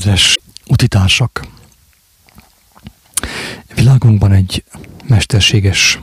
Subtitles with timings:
[0.00, 1.46] Kedves utitársak!
[3.74, 4.64] Világunkban egy
[5.06, 6.00] mesterséges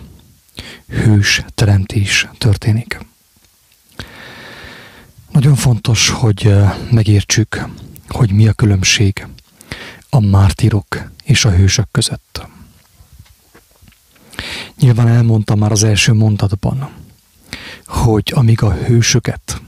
[0.87, 2.99] hős teremtés történik.
[5.31, 6.53] Nagyon fontos, hogy
[6.91, 7.67] megértsük,
[8.07, 9.27] hogy mi a különbség
[10.09, 12.47] a mártirok és a hősök között.
[14.79, 16.89] Nyilván elmondtam már az első mondatban,
[17.85, 19.61] hogy amíg a hősöket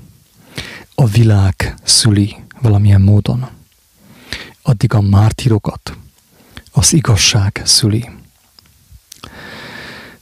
[0.96, 3.57] a világ szüli valamilyen módon,
[4.70, 5.98] addig a mártirokat
[6.72, 8.10] az igazság szüli.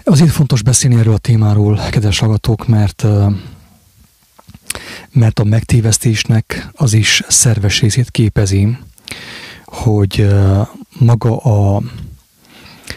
[0.03, 3.05] Azért fontos beszélni erről a témáról, kedves hallgatók, mert,
[5.11, 8.77] mert a megtévesztésnek az is szerves részét képezi,
[9.65, 10.27] hogy
[10.99, 11.81] maga a,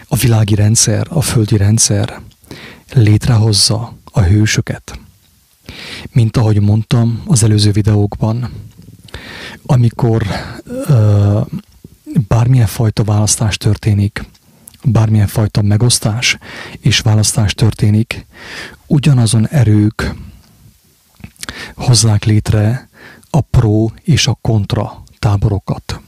[0.09, 2.21] a világi rendszer, a földi rendszer
[2.93, 4.99] létrehozza a hősöket.
[6.13, 8.51] Mint ahogy mondtam az előző videókban,
[9.71, 10.27] amikor
[10.89, 11.47] uh,
[12.29, 14.25] bármilyen fajta választás történik,
[14.85, 16.39] bármilyen fajta megosztás
[16.81, 18.27] és választás történik,
[18.87, 20.15] ugyanazon erők
[21.75, 22.89] hozzák létre
[23.31, 26.01] a pro és a kontra táborokat.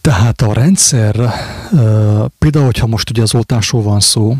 [0.00, 1.16] Tehát a rendszer,
[2.38, 4.36] például, hogyha most ugye az oltásról van szó,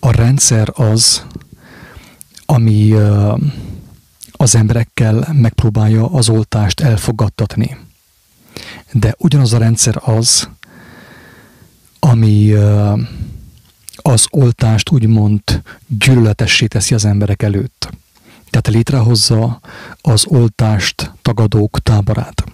[0.00, 1.24] a rendszer az,
[2.46, 2.94] ami
[4.42, 7.76] az emberekkel megpróbálja az oltást elfogadtatni.
[8.92, 10.48] De ugyanaz a rendszer az,
[11.98, 12.52] ami
[13.96, 15.42] az oltást úgymond
[15.86, 17.90] gyűlöletessé teszi az emberek előtt.
[18.50, 19.60] Tehát létrehozza
[20.00, 22.44] az oltást tagadók táborát.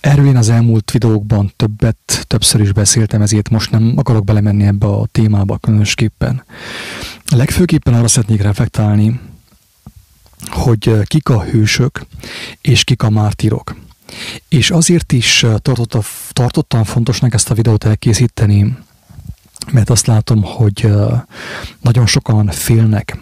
[0.00, 4.86] Erről én az elmúlt videókban többet, többször is beszéltem, ezért most nem akarok belemenni ebbe
[4.86, 6.44] a témába különösképpen.
[7.30, 9.20] Legfőképpen arra szeretnék reflektálni,
[10.50, 12.06] hogy kik a hősök
[12.60, 13.76] és kik a mártirok.
[14.48, 18.76] És azért is tartotta, tartottam fontosnak ezt a videót elkészíteni,
[19.72, 20.92] mert azt látom, hogy
[21.80, 23.18] nagyon sokan félnek,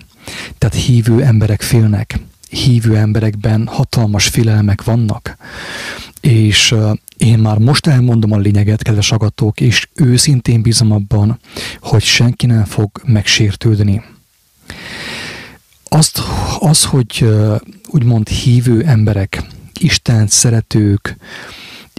[0.58, 5.36] tehát hívő emberek félnek, hívő emberekben hatalmas félelmek vannak,
[6.20, 6.74] és
[7.16, 11.38] én már most elmondom a lényeget, kedves agatók, és őszintén bízom abban,
[11.80, 14.02] hogy senki nem fog megsértődni.
[15.88, 16.20] Azt,
[16.58, 17.28] az, hogy
[17.86, 19.42] úgymond hívő emberek,
[19.80, 21.16] Istent szeretők,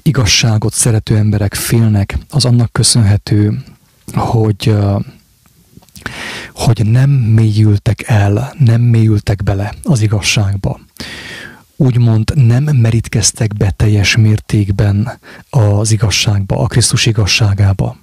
[0.04, 3.64] igazságot szerető emberek félnek, az annak köszönhető,
[4.14, 4.76] hogy
[6.54, 10.80] hogy nem mélyültek el, nem mélyültek bele az igazságba.
[11.76, 15.20] Úgymond nem merítkeztek be teljes mértékben
[15.50, 17.98] az igazságba, a Krisztus igazságába.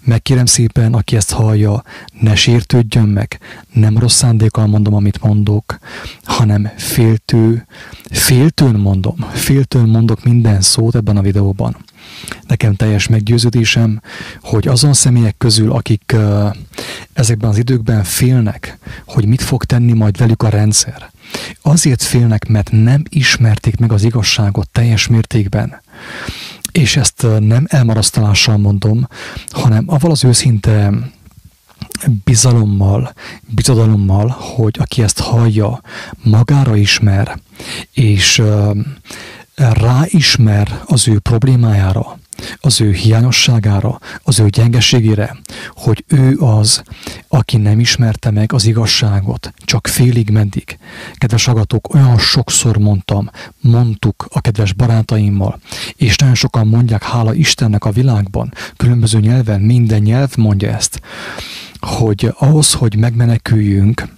[0.00, 1.82] Megkérem szépen, aki ezt hallja,
[2.20, 3.38] ne sértődjön meg,
[3.72, 5.78] nem rossz szándékkal mondom, amit mondok,
[6.24, 7.66] hanem féltő,
[8.10, 11.76] féltőn mondom, féltőn mondok minden szót ebben a videóban.
[12.46, 14.00] Nekem teljes meggyőződésem,
[14.40, 16.16] hogy azon személyek közül, akik
[17.12, 21.10] ezekben az időkben félnek, hogy mit fog tenni majd velük a rendszer,
[21.62, 25.80] azért félnek, mert nem ismerték meg az igazságot teljes mértékben.
[26.76, 29.08] És ezt nem elmarasztalással mondom,
[29.48, 30.90] hanem avval az őszinte
[32.24, 33.12] bizalommal,
[33.46, 35.80] bizodalommal, hogy aki ezt hallja,
[36.22, 37.38] magára ismer,
[37.92, 38.42] és
[39.54, 42.18] ráismer az ő problémájára,
[42.60, 45.36] az ő hiányosságára, az ő gyengeségére,
[45.74, 46.82] hogy ő az,
[47.28, 50.78] aki nem ismerte meg az igazságot, csak félig meddig.
[51.14, 53.30] Kedves agatok, olyan sokszor mondtam,
[53.60, 55.60] mondtuk a kedves barátaimmal,
[55.96, 61.00] és nagyon sokan mondják, hála Istennek a világban, különböző nyelven, minden nyelv mondja ezt,
[61.80, 64.08] hogy ahhoz, hogy megmeneküljünk,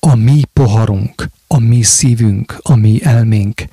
[0.00, 3.64] a mi poharunk, a mi szívünk, a mi elménk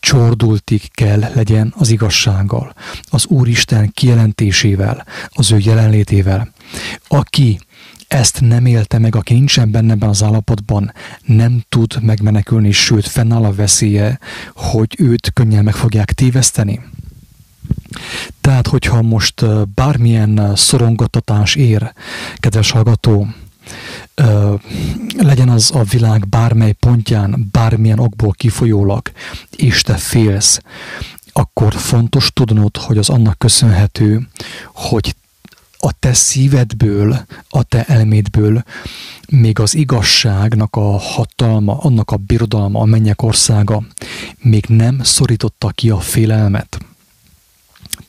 [0.00, 2.74] csordultig kell legyen az igazsággal,
[3.10, 6.52] az Úristen kijelentésével, az ő jelenlétével.
[7.08, 7.60] Aki
[8.08, 10.92] ezt nem élte meg, aki nincsen benne ebben az állapotban,
[11.24, 14.18] nem tud megmenekülni, sőt, fennáll a veszélye,
[14.54, 16.80] hogy őt könnyen meg fogják téveszteni.
[18.40, 19.44] Tehát, hogyha most
[19.74, 21.92] bármilyen szorongatatás ér,
[22.36, 23.28] kedves hallgató,
[25.16, 29.10] legyen az a világ bármely pontján, bármilyen okból kifolyólag,
[29.56, 30.60] és te félsz,
[31.32, 34.28] akkor fontos tudnod, hogy az annak köszönhető,
[34.74, 35.14] hogy
[35.78, 38.62] a te szívedből, a te elmédből
[39.28, 43.82] még az igazságnak a hatalma, annak a birodalma, a mennyek országa
[44.38, 46.78] még nem szorította ki a félelmet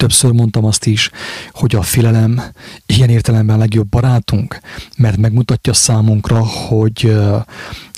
[0.02, 1.10] többször mondtam azt is,
[1.52, 2.42] hogy a félelem
[2.86, 4.60] ilyen értelemben legjobb barátunk,
[4.98, 7.18] mert megmutatja számunkra, hogy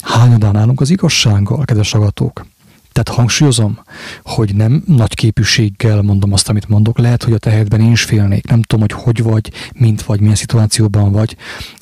[0.02, 2.46] hányadán állunk az igazsággal, kedves agatók.
[2.92, 3.80] Tehát hangsúlyozom,
[4.24, 6.98] hogy nem nagy képűséggel mondom azt, amit mondok.
[6.98, 8.48] Lehet, hogy a tehetben én is félnék.
[8.48, 11.36] Nem tudom, hogy hogy vagy, mint vagy, milyen szituációban vagy.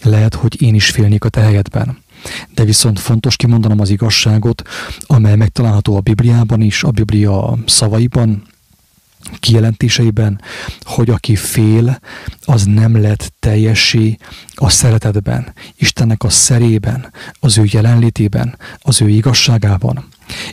[0.04, 1.98] Lehet, hogy én is félnék a tehetben.
[2.54, 4.62] De viszont fontos kimondanom az igazságot,
[5.00, 8.44] amely megtalálható a Bibliában is, a Biblia szavaiban,
[9.40, 10.42] kijelentéseiben,
[10.82, 12.00] hogy aki fél,
[12.46, 14.18] az nem lett teljessé
[14.54, 20.08] a szeretetben, Istennek a szerében, az ő jelenlétében, az ő igazságában.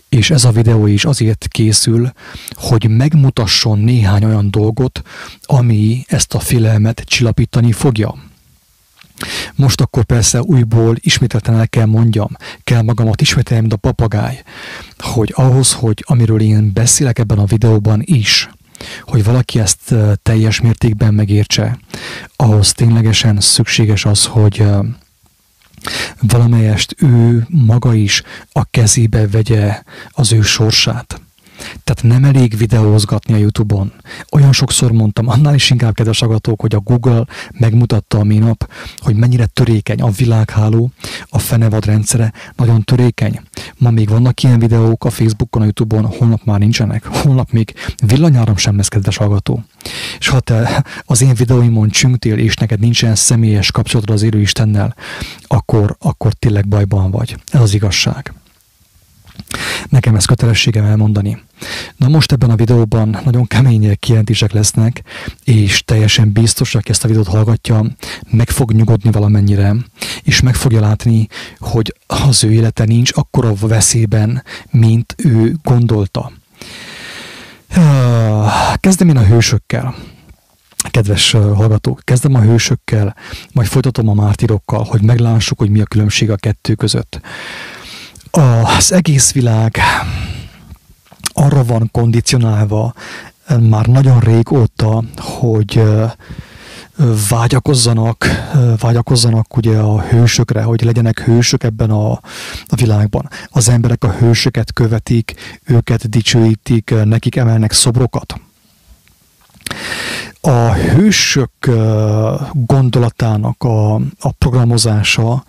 [0.09, 2.13] És ez a videó is azért készül,
[2.53, 5.03] hogy megmutasson néhány olyan dolgot,
[5.43, 8.15] ami ezt a félelmet csillapítani fogja.
[9.55, 12.29] Most akkor persze újból ismételten el kell mondjam,
[12.65, 14.43] kell magamat ismételni, mint a papagáj,
[14.99, 18.49] hogy ahhoz, hogy amiről én beszélek ebben a videóban is,
[19.03, 21.79] hogy valaki ezt teljes mértékben megértse,
[22.37, 24.65] ahhoz ténylegesen szükséges az, hogy
[26.21, 28.23] valamelyest ő maga is
[28.53, 31.21] a kezébe vegye az ő sorsát.
[31.85, 33.93] Tehát nem elég videózgatni a Youtube-on.
[34.31, 39.17] Olyan sokszor mondtam, annál is inkább, kedves agatók, hogy a Google megmutatta a minap, hogy
[39.17, 40.91] mennyire törékeny a világháló,
[41.29, 43.41] a fenevad rendszere nagyon törékeny.
[43.79, 47.05] Ma még vannak ilyen videók a Facebookon, a Youtube-on, holnap már nincsenek.
[47.05, 47.75] Holnap még
[48.07, 49.65] villanyáram sem lesz, kedves hallgató.
[50.19, 54.95] És ha te az én videóimon csüngtél, és neked nincsen személyes kapcsolatod az élő Istennel,
[55.47, 57.37] akkor, akkor tényleg bajban vagy.
[57.53, 58.33] Ez az igazság.
[59.89, 61.43] Nekem ez kötelességem elmondani.
[61.97, 65.03] Na most ebben a videóban nagyon kemény kijelentések lesznek,
[65.45, 67.85] és teljesen biztos, aki ezt a videót hallgatja,
[68.31, 69.75] meg fog nyugodni valamennyire,
[70.23, 76.33] és meg fogja látni, hogy az ő élete nincs akkora veszélyben, mint ő gondolta.
[78.81, 79.95] Kezdem én a hősökkel
[80.91, 83.17] kedves hallgatók, kezdem a hősökkel,
[83.53, 87.21] majd folytatom a mártirokkal, hogy meglássuk, hogy mi a különbség a kettő között.
[88.31, 89.79] Az egész világ
[91.33, 92.95] arra van kondicionálva
[93.61, 95.83] már nagyon régóta, hogy
[97.29, 98.27] vágyakozzanak,
[98.81, 102.11] vágyakozzanak ugye a hősökre, hogy legyenek hősök ebben a,
[102.67, 103.29] a világban.
[103.49, 105.35] Az emberek a hősöket követik,
[105.65, 108.41] őket dicsőítik, nekik emelnek szobrokat.
[110.41, 111.51] A hősök
[112.53, 115.45] gondolatának a, a programozása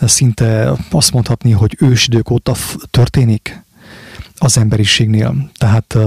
[0.00, 2.54] szinte azt mondhatni, hogy ősidők óta
[2.90, 3.64] történik
[4.38, 5.50] az emberiségnél.
[5.58, 5.98] Tehát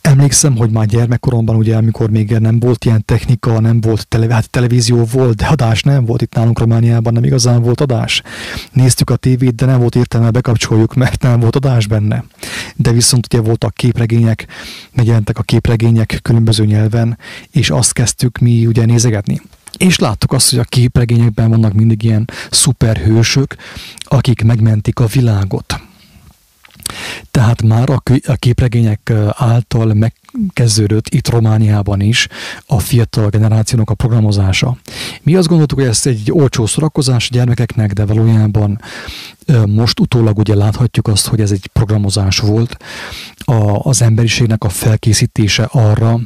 [0.00, 4.50] Emlékszem, hogy már gyermekkoromban, ugye, amikor még nem volt ilyen technika, nem volt tele, hát
[4.50, 8.22] televízió volt, de adás nem volt itt nálunk Romániában, nem igazán volt adás.
[8.72, 12.24] Néztük a tévét, de nem volt értelme bekapcsoljuk, mert nem volt adás benne.
[12.76, 14.46] De viszont ugye voltak képregények,
[14.92, 17.18] megjelentek a képregények különböző nyelven,
[17.50, 19.40] és azt kezdtük mi ugye nézegetni.
[19.80, 23.56] És láttuk azt, hogy a képregényekben vannak mindig ilyen szuperhősök,
[23.98, 25.80] akik megmentik a világot
[27.30, 32.28] tehát már a képregények által megkezdődött itt Romániában is
[32.66, 34.76] a fiatal generációnak a programozása.
[35.22, 38.80] Mi azt gondoltuk, hogy ez egy olcsó szórakozás gyermekeknek, de valójában
[39.66, 42.76] most utólag ugye láthatjuk azt, hogy ez egy programozás volt,
[43.50, 46.20] a, az emberiségnek a felkészítése arra,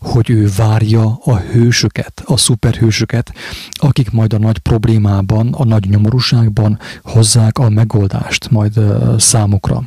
[0.00, 3.32] hogy ő várja a hősöket, a szuperhősöket,
[3.70, 8.80] akik majd a nagy problémában, a nagy nyomorúságban hozzák a megoldást majd
[9.18, 9.82] számukra.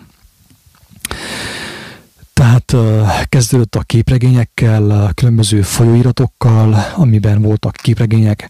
[2.34, 2.76] Tehát
[3.30, 8.50] kezdődött a képregényekkel, különböző folyóiratokkal, amiben voltak képregények,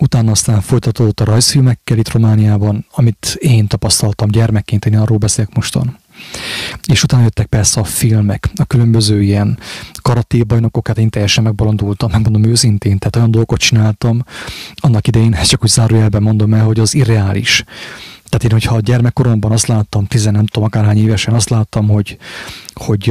[0.00, 5.98] utána aztán folytatódott a rajzfilmekkel itt Romániában, amit én tapasztaltam gyermekként, én arról beszélek mostan.
[6.86, 9.58] És utána jöttek persze a filmek, a különböző ilyen
[10.02, 14.24] karatébajnokok, hát én teljesen megbolondultam, megmondom őszintén, tehát olyan dolgokat csináltam,
[14.74, 17.64] annak idején, csak úgy zárójelben mondom el, hogy az irreális.
[18.28, 22.18] Tehát én, hogyha a gyermekkoromban azt láttam, tizen nem tudom, akárhány évesen azt láttam, hogy,
[22.74, 23.08] hogy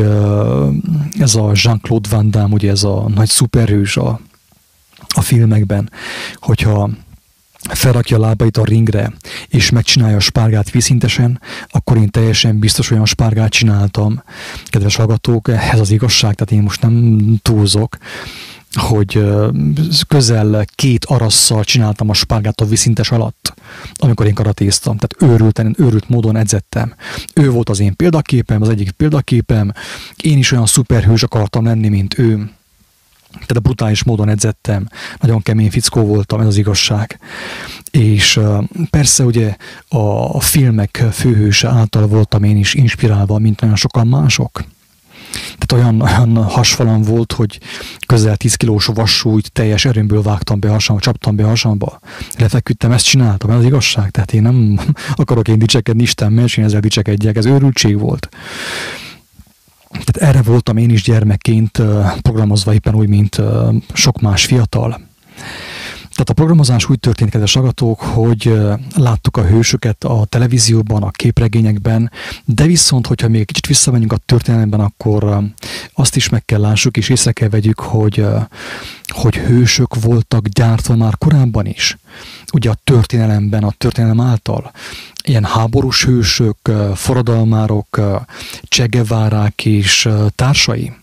[1.19, 4.19] ez a Jean-Claude Van Damme, ugye ez a nagy szuperhős a,
[5.07, 5.91] a filmekben,
[6.35, 6.89] hogyha
[7.69, 9.13] felrakja a lábait a ringre,
[9.47, 14.23] és megcsinálja a spárgát vízszintesen, akkor én teljesen biztos olyan spárgát csináltam.
[14.65, 17.97] Kedves hallgatók, ez az igazság, tehát én most nem túlzok,
[18.73, 19.23] hogy
[20.07, 23.53] közel két arasszal csináltam a spárgát a viszintes alatt,
[23.95, 24.97] amikor én karatéztam.
[24.97, 26.93] Tehát őrülten, őrült módon edzettem.
[27.33, 29.71] Ő volt az én példaképem, az egyik példaképem.
[30.15, 32.49] Én is olyan szuperhős akartam lenni, mint ő.
[33.31, 34.87] Tehát brutális módon edzettem,
[35.19, 37.19] nagyon kemény fickó voltam, ez az igazság.
[37.91, 38.39] És
[38.89, 39.55] persze ugye
[39.87, 44.63] a, filmek főhőse által voltam én is inspirálva, mint nagyon sokan mások.
[45.31, 47.59] Tehát hát olyan, olyan hasfalam volt, hogy
[48.07, 51.99] közel 10 kilós vassújt teljes erőmből vágtam be hasamba, csaptam be hasamba.
[52.37, 54.09] Lefeküdtem, ezt csináltam, ez az igazság.
[54.09, 54.79] Tehát én nem
[55.15, 58.29] akarok én dicsekedni Isten, mert én ezzel dicsekedjek, ez őrültség volt.
[59.89, 61.81] Tehát erre voltam én is gyermekként
[62.21, 63.41] programozva éppen úgy, mint
[63.93, 65.01] sok más fiatal.
[66.19, 68.53] Tehát a programozás úgy történt, kedves agatók, hogy
[68.95, 72.11] láttuk a hősöket a televízióban, a képregényekben,
[72.45, 75.39] de viszont, hogyha még kicsit visszamegyünk a történelemben, akkor
[75.93, 78.25] azt is meg kell lássuk, és észre kell vegyük, hogy,
[79.07, 81.97] hogy hősök voltak gyártva már korábban is.
[82.53, 84.71] Ugye a történelemben, a történelem által
[85.23, 86.57] ilyen háborús hősök,
[86.95, 88.01] forradalmárok,
[88.63, 90.93] csegevárák és társai.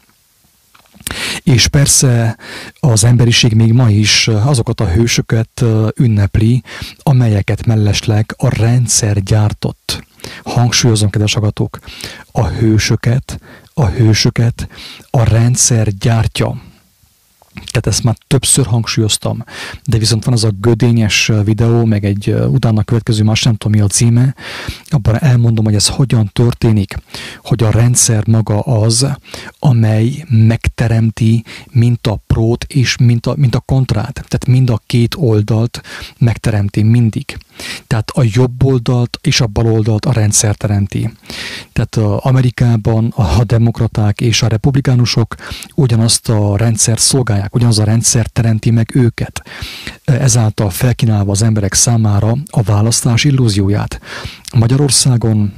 [1.42, 2.36] És persze
[2.80, 5.64] az emberiség még ma is azokat a hősöket
[5.96, 6.62] ünnepli,
[6.96, 10.04] amelyeket mellesleg a rendszer gyártott.
[10.44, 11.78] Hangsúlyozom, kedves agatok,
[12.32, 13.40] a hősöket,
[13.74, 14.68] a hősöket
[15.10, 16.60] a rendszer gyártja.
[17.56, 19.44] Tehát ezt már többször hangsúlyoztam,
[19.84, 23.84] de viszont van az a gödényes videó, meg egy utána következő más nem tudom mi
[23.84, 24.34] a címe,
[24.88, 26.98] abban elmondom, hogy ez hogyan történik,
[27.42, 29.06] hogy a rendszer maga az,
[29.58, 35.14] amely megteremti mint a prót és mint a, mint a kontrát, tehát mind a két
[35.18, 35.80] oldalt
[36.18, 37.38] megteremti mindig.
[37.86, 41.10] Tehát a jobb oldalt és a bal oldalt a rendszer teremti.
[41.72, 45.34] Tehát Amerikában a demokraták és a republikánusok
[45.74, 49.42] ugyanazt a rendszer szolgálják, ugyanaz a rendszer teremti meg őket.
[50.04, 54.00] Ezáltal felkínálva az emberek számára a választás illúzióját.
[54.54, 55.52] Magyarországon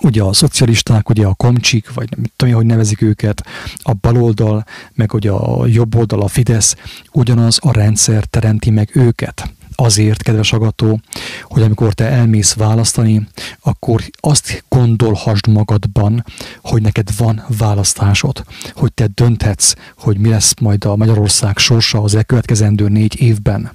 [0.00, 3.46] ugye a szocialisták, ugye a komcsik, vagy nem tudom, hogy nevezik őket,
[3.76, 6.76] a baloldal, meg ugye a jobb oldal, a Fidesz,
[7.12, 11.00] ugyanaz a rendszer teremti meg őket azért, kedves agató,
[11.42, 13.28] hogy amikor te elmész választani,
[13.60, 16.24] akkor azt gondolhasd magadban,
[16.62, 22.14] hogy neked van választásod, hogy te dönthetsz, hogy mi lesz majd a Magyarország sorsa az
[22.14, 23.72] elkövetkezendő négy évben.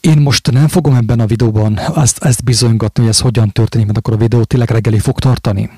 [0.00, 3.98] Én most nem fogom ebben a videóban ezt, ezt bizonygatni, hogy ez hogyan történik, mert
[3.98, 5.70] akkor a videó tényleg reggeli fog tartani.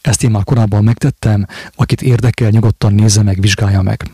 [0.00, 4.10] Ezt én már korábban megtettem, akit érdekel, nyugodtan nézze meg, vizsgálja meg.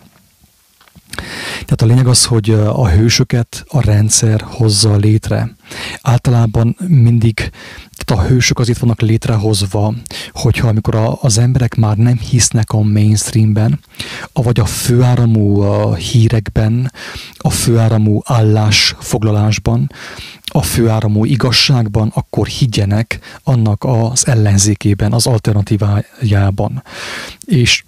[1.50, 5.54] Tehát a lényeg az, hogy a hősöket a rendszer hozza létre.
[6.00, 7.50] Általában mindig
[8.04, 9.94] tehát a hősök azért vannak létrehozva,
[10.32, 13.80] hogyha amikor a, az emberek már nem hisznek a mainstreamben,
[14.32, 16.92] vagy a főáramú a hírekben,
[17.36, 19.92] a főáramú állásfoglalásban,
[20.44, 26.82] a főáramú igazságban, akkor higgyenek annak az ellenzékében, az alternatívájában.
[27.46, 27.84] És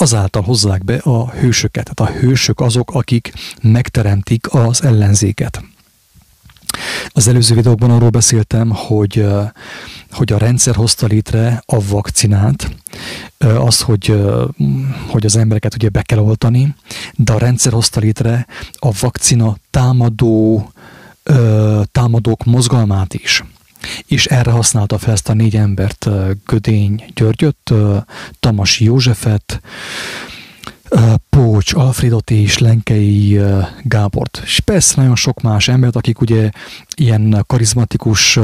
[0.00, 1.90] azáltal hozzák be a hősöket.
[1.94, 5.62] Tehát a hősök azok, akik megteremtik az ellenzéket.
[7.08, 9.26] Az előző videókban arról beszéltem, hogy,
[10.10, 12.70] hogy a rendszer hozta létre a vakcinát,
[13.38, 14.26] az, hogy,
[15.08, 16.74] hogy az embereket ugye be kell oltani,
[17.14, 20.72] de a rendszer hozta létre a vakcina támadó,
[21.92, 23.44] támadók mozgalmát is
[24.06, 26.08] és erre használta fel ezt a négy embert,
[26.46, 27.72] Gödény Györgyöt,
[28.40, 29.60] Tamasi Józsefet,
[31.30, 33.40] Pócs, Alfredot és Lenkei
[33.82, 34.40] Gábort.
[34.44, 36.50] És persze nagyon sok más embert, akik ugye
[36.94, 38.38] ilyen karizmatikus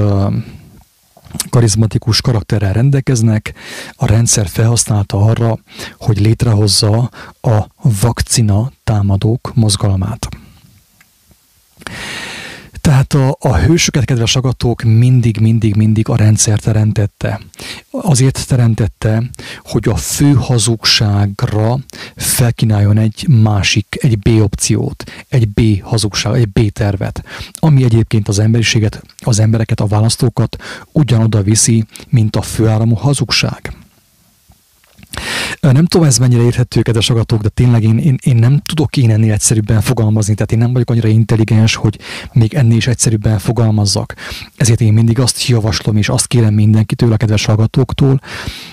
[1.51, 3.55] karizmatikus karakterrel rendelkeznek,
[3.93, 5.59] a rendszer felhasználta arra,
[5.99, 7.11] hogy létrehozza
[7.41, 10.29] a vakcina támadók mozgalmát.
[12.85, 17.41] Tehát a, a hősöket, kedves agatók, mindig, mindig, mindig a rendszer teremtette.
[17.91, 19.23] Azért teremtette,
[19.65, 21.79] hogy a fő hazugságra
[22.17, 27.25] felkínáljon egy másik, egy B opciót, egy B hazugság, egy B tervet,
[27.55, 30.57] ami egyébként az emberiséget, az embereket, a választókat
[30.93, 33.84] ugyanoda viszi, mint a főáramú hazugság.
[35.61, 39.11] Nem tudom, ez mennyire érthető, kedves agatok, de tényleg én, én, én nem tudok én
[39.11, 41.99] ennél egyszerűbben fogalmazni, tehát én nem vagyok annyira intelligens, hogy
[42.33, 44.15] még ennél is egyszerűbben fogalmazzak.
[44.57, 48.21] Ezért én mindig azt javaslom, és azt kérem mindenkitől, a kedves hallgatóktól,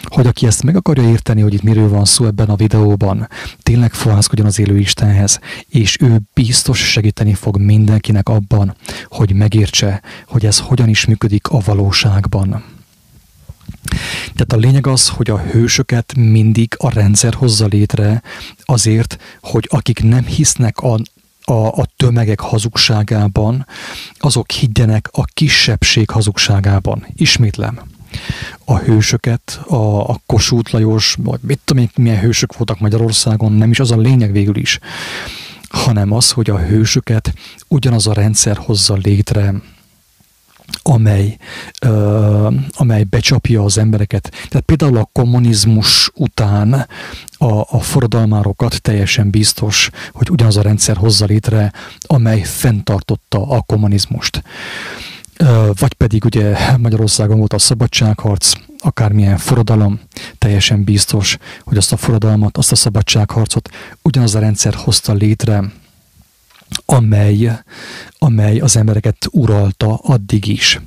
[0.04, 3.28] hogy aki ezt meg akarja érteni, hogy itt miről van szó ebben a videóban,
[3.64, 8.76] tényleg fohászkodjon az élő Istenhez, és ő biztos segíteni fog mindenkinek abban,
[9.10, 12.71] hogy megértse, hogy ez hogyan is működik a valóságban.
[14.34, 18.22] Tehát a lényeg az, hogy a hősöket mindig a rendszer hozza létre
[18.66, 20.98] azért, hogy akik nem hisznek a,
[21.42, 23.68] a, a tömegek hazugságában,
[24.20, 27.06] azok higgyenek a kisebbség hazugságában.
[27.16, 27.80] Ismétlem.
[28.66, 33.70] A hősöket, a, a Kossuth Lajos, vagy mit tudom én, milyen hősök voltak Magyarországon, nem
[33.72, 34.80] is az a lényeg végül is,
[35.70, 37.34] hanem az, hogy a hősöket
[37.68, 39.54] ugyanaz a rendszer hozza létre,
[40.82, 41.38] amely,
[41.86, 44.32] uh, amely becsapja az embereket.
[44.50, 46.88] Tehát például a kommunizmus után
[47.32, 54.44] a, a forradalmárokat teljesen biztos, hogy ugyanaz a rendszer hozza létre, amely fenntartotta a kommunizmust.
[55.40, 60.00] Uh, vagy pedig ugye Magyarországon volt a szabadságharc, akármilyen forradalom,
[60.38, 63.70] teljesen biztos, hogy azt a forradalmat, azt a szabadságharcot
[64.02, 65.64] ugyanaz a rendszer hozta létre,
[66.86, 67.52] amely,
[68.18, 70.80] amely az embereket uralta addig is.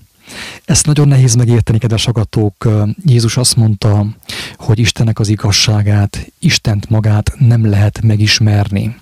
[0.64, 2.69] Ezt nagyon nehéz megérteni, kedves agatók.
[3.05, 4.07] Jézus azt mondta,
[4.57, 8.97] hogy Istennek az igazságát, Istent magát nem lehet megismerni.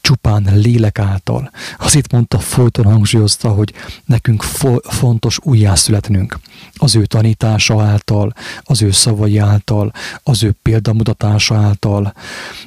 [0.00, 1.50] Csupán lélek által.
[1.78, 3.72] Azért mondta, folyton hangsúlyozta, hogy
[4.04, 6.38] nekünk fo- fontos újjászületnünk.
[6.74, 12.14] Az ő tanítása által, az ő szavai által, az ő példamutatása által,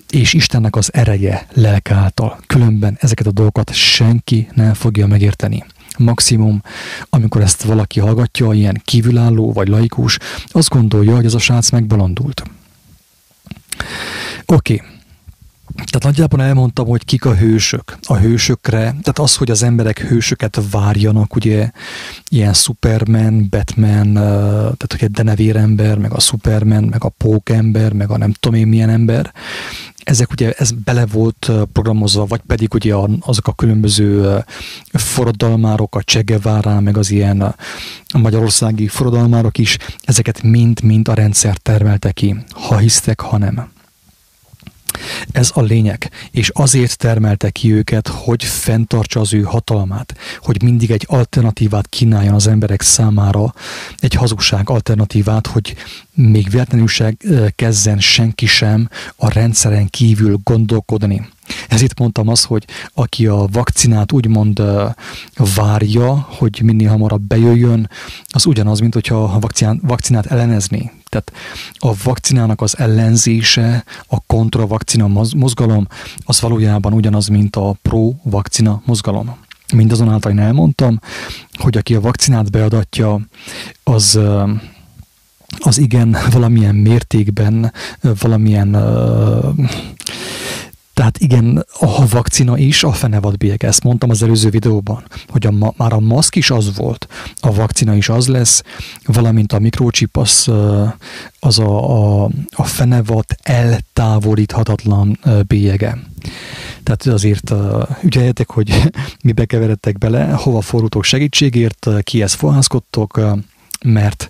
[0.10, 2.40] és Istennek az ereje lelk által.
[2.48, 5.66] Különben ezeket a dolgokat senki nem fogja megérteni
[5.98, 6.62] maximum,
[7.10, 12.44] amikor ezt valaki hallgatja, ilyen kívülálló vagy laikus, azt gondolja, hogy ez a srác megbalandult.
[14.46, 14.74] Oké.
[14.74, 14.88] Okay.
[15.76, 17.98] Tehát nagyjából elmondtam, hogy kik a hősök.
[18.02, 21.72] A hősökre, tehát az, hogy az emberek hősöket várjanak, ugye
[22.30, 28.18] ilyen Superman, Batman, tehát hogy egy denevérember, meg a Superman, meg a pókember, meg a
[28.18, 29.34] nem tudom én milyen ember,
[30.04, 34.44] ezek ugye ez bele volt programozva, vagy pedig ugye azok a különböző
[34.92, 42.12] forradalmárok, a Csegevárán, meg az ilyen a magyarországi forradalmárok is, ezeket mind-mind a rendszer termelte
[42.12, 43.73] ki, ha hisztek, ha nem.
[45.32, 50.92] Ez a lényeg, és azért termelte ki őket, hogy fenntartsa az ő hatalmát, hogy mindig
[50.92, 53.54] egy alternatívát kínáljon az emberek számára,
[54.00, 55.76] egy hazugság alternatívát, hogy
[56.14, 57.14] még véletlenül se
[57.56, 61.30] kezden senki sem a rendszeren kívül gondolkodni.
[61.68, 64.62] Ezért mondtam azt, hogy aki a vakcinát úgymond
[65.56, 67.90] várja, hogy minél hamarabb bejöjjön,
[68.28, 70.92] az ugyanaz, mint hogyha a vakcinát, vakcinát ellenezni.
[71.10, 71.32] Tehát
[71.74, 75.88] a vakcinának az ellenzése, a kontravakcina mozgalom,
[76.26, 79.36] az valójában ugyanaz, mint a pro-vakcina mozgalom.
[79.74, 81.00] Mindazonáltal én elmondtam,
[81.54, 83.20] hogy aki a vakcinát beadatja,
[83.84, 84.20] az
[85.60, 87.74] az igen valamilyen mértékben,
[88.20, 89.93] valamilyen tehát
[91.34, 96.00] igen, a vakcina is a fenevad ezt mondtam az előző videóban, hogy a, már a
[96.00, 97.08] maszk is az volt,
[97.40, 98.64] a vakcina is az lesz,
[99.06, 100.52] valamint a mikrochip az,
[101.40, 105.98] az a, a, a fenevad eltávolíthatatlan bélyege.
[106.84, 107.54] Tehát azért
[108.02, 108.92] ügyeljetek, hogy
[109.24, 113.20] mibe keveredtek bele, hova forultok segítségért, kihez fohászkodtok,
[113.86, 114.30] mert,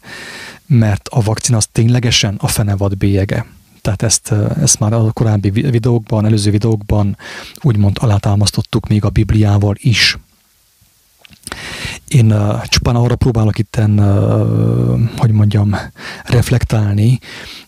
[0.65, 3.45] mert a vakcina az ténylegesen a fenevad bélyege.
[3.83, 7.17] Tehát ezt, ezt már a korábbi videókban, előző videókban
[7.61, 10.17] úgymond alátámasztottuk még a Bibliával is.
[12.07, 15.75] Én uh, csupán arra próbálok itten, uh, hogy mondjam,
[16.23, 17.19] reflektálni,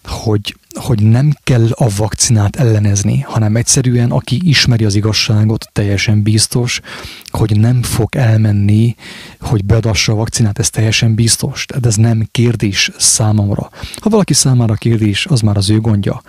[0.03, 6.81] hogy, hogy nem kell a vakcinát ellenezni, hanem egyszerűen, aki ismeri az igazságot, teljesen biztos,
[7.29, 8.95] hogy nem fog elmenni,
[9.39, 11.65] hogy beadassa a vakcinát, ez teljesen biztos.
[11.65, 13.69] Tehát ez nem kérdés számomra.
[14.01, 16.21] Ha valaki számára kérdés, az már az ő gondja.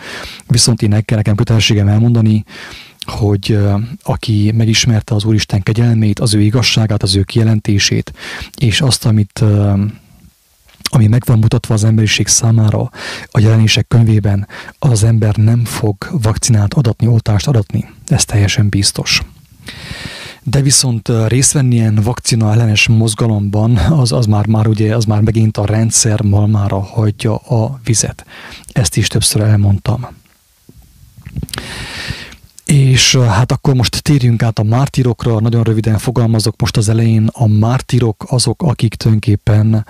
[0.47, 2.45] Viszont én nekem kötelességem elmondani,
[3.07, 3.59] hogy
[4.03, 8.13] aki megismerte az Úristen kegyelmét, az ő igazságát, az ő kijelentését,
[8.57, 9.45] és azt, amit
[10.89, 12.91] ami meg van mutatva az emberiség számára
[13.31, 17.91] a jelenések könyvében, az ember nem fog vakcinát adatni, oltást adatni.
[18.07, 19.23] Ez teljesen biztos.
[20.43, 25.21] De viszont részt venni ilyen vakcina ellenes mozgalomban, az, az, már, már ugye, az már
[25.21, 28.27] megint a rendszer malmára hagyja a vizet.
[28.73, 30.07] Ezt is többször elmondtam.
[32.67, 37.29] És hát akkor most térjünk át a mártirokra, nagyon röviden fogalmazok most az elején.
[37.33, 39.87] A mártirok azok, akik tulajdonképpen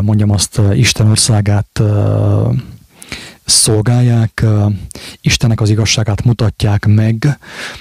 [0.00, 1.82] mondjam azt, Isten országát
[3.44, 4.44] szolgálják,
[5.20, 7.38] Istennek az igazságát mutatják meg,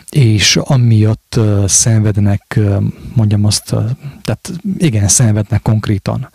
[0.09, 2.59] és amiatt szenvednek,
[3.13, 3.75] mondjam azt,
[4.23, 6.29] tehát igen, szenvednek konkrétan.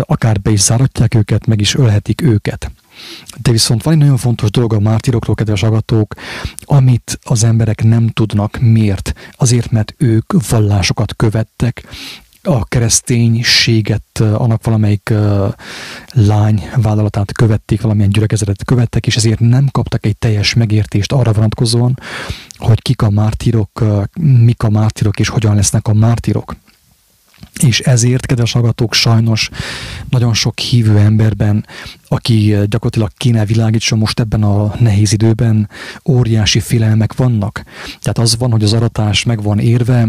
[0.00, 2.70] Akár be is záratják őket, meg is ölhetik őket.
[3.42, 6.14] De viszont van egy nagyon fontos dolog a mártirokról, kedves agatók,
[6.64, 8.58] amit az emberek nem tudnak.
[8.60, 9.14] Miért?
[9.36, 11.84] Azért, mert ők vallásokat követtek,
[12.42, 15.52] a kereszténységet, annak valamelyik uh,
[16.12, 21.98] lány vállalatát követték, valamilyen gyülekezetet követtek, és ezért nem kaptak egy teljes megértést arra vonatkozóan,
[22.56, 26.56] hogy kik a mártirok, uh, mik a mártirok, és hogyan lesznek a mártirok.
[27.62, 29.50] És ezért, kedves hallgatók, sajnos
[30.10, 31.66] nagyon sok hívő emberben,
[32.08, 35.68] aki gyakorlatilag kéne világítson most ebben a nehéz időben,
[36.08, 37.62] óriási félelmek vannak.
[38.00, 40.08] Tehát az van, hogy az aratás meg van érve,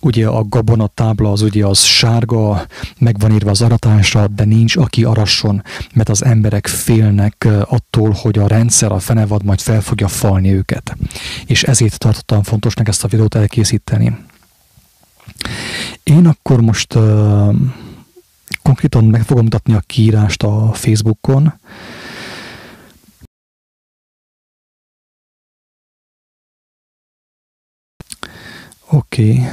[0.00, 2.66] ugye a gabonatábla az ugye az sárga,
[2.98, 5.62] meg van írva az aratásra, de nincs aki arasson,
[5.94, 10.96] mert az emberek félnek attól, hogy a rendszer, a fenevad majd fel fogja falni őket.
[11.46, 14.16] És ezért tartottam fontosnak ezt a videót elkészíteni.
[16.02, 17.54] Én akkor most uh,
[18.62, 21.52] konkrétan meg fogom mutatni a kiírást a Facebookon.
[28.86, 29.32] Oké.
[29.32, 29.46] Okay.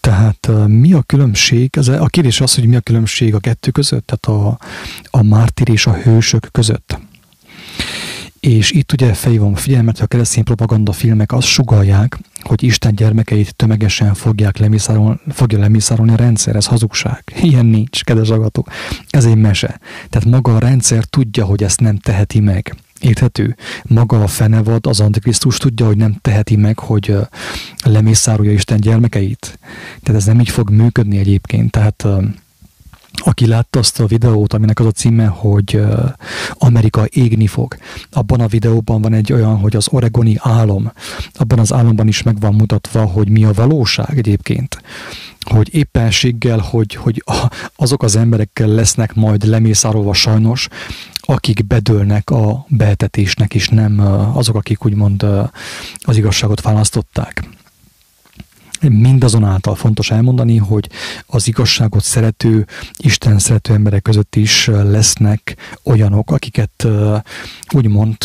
[0.00, 1.70] Tehát mi a különbség?
[1.76, 4.58] Ez a kérdés az, hogy mi a különbség a kettő között, tehát a,
[5.10, 7.00] a mártír és a hősök között.
[8.46, 12.94] És itt ugye felhívom a figyelmet, hogy a keresztény propaganda filmek azt sugalják, hogy Isten
[12.94, 17.22] gyermekeit tömegesen fogják lemészárolni, fogja lemészárolni a rendszer, ez hazugság.
[17.42, 18.68] Ilyen nincs, kedves agatok.
[19.10, 19.80] Ez egy mese.
[20.08, 22.76] Tehát maga a rendszer tudja, hogy ezt nem teheti meg.
[23.00, 23.56] Érthető?
[23.82, 27.16] Maga a fenevad, az Antikrisztus tudja, hogy nem teheti meg, hogy
[27.84, 29.58] lemészárolja Isten gyermekeit.
[30.02, 31.70] Tehát ez nem így fog működni egyébként.
[31.70, 32.06] Tehát
[33.24, 35.82] aki látta azt a videót, aminek az a címe, hogy
[36.52, 37.76] Amerika égni fog.
[38.10, 40.92] Abban a videóban van egy olyan, hogy az oregoni álom,
[41.34, 44.82] abban az álomban is meg van mutatva, hogy mi a valóság egyébként.
[45.40, 47.24] Hogy éppenséggel, hogy, hogy
[47.76, 50.68] azok az emberekkel lesznek majd lemészárolva sajnos,
[51.20, 54.00] akik bedőlnek a behetetésnek, és nem
[54.34, 55.26] azok, akik úgymond
[55.98, 57.48] az igazságot választották.
[58.88, 60.88] Mindazonáltal fontos elmondani, hogy
[61.26, 62.66] az igazságot szerető,
[62.96, 66.86] Isten szerető emberek között is lesznek olyanok, akiket
[67.74, 68.16] úgymond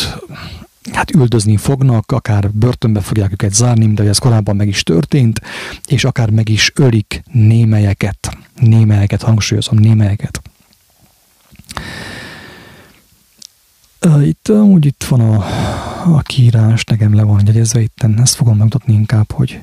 [0.92, 5.40] hát üldözni fognak, akár börtönbe fogják őket zárni, de ez korábban meg is történt,
[5.86, 10.40] és akár meg is ölik némelyeket, némelyeket, hangsúlyozom, némelyeket.
[14.22, 15.44] Itt úgy itt van a,
[16.16, 19.60] a kiírás, nekem le van jegyezve itt, ezt fogom megmutatni inkább, hogy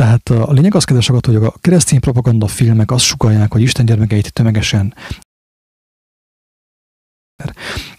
[0.00, 4.32] Tehát a lényeg az, kedves hogy a keresztény propaganda filmek azt sugalják, hogy Isten gyermekeit
[4.32, 4.94] tömegesen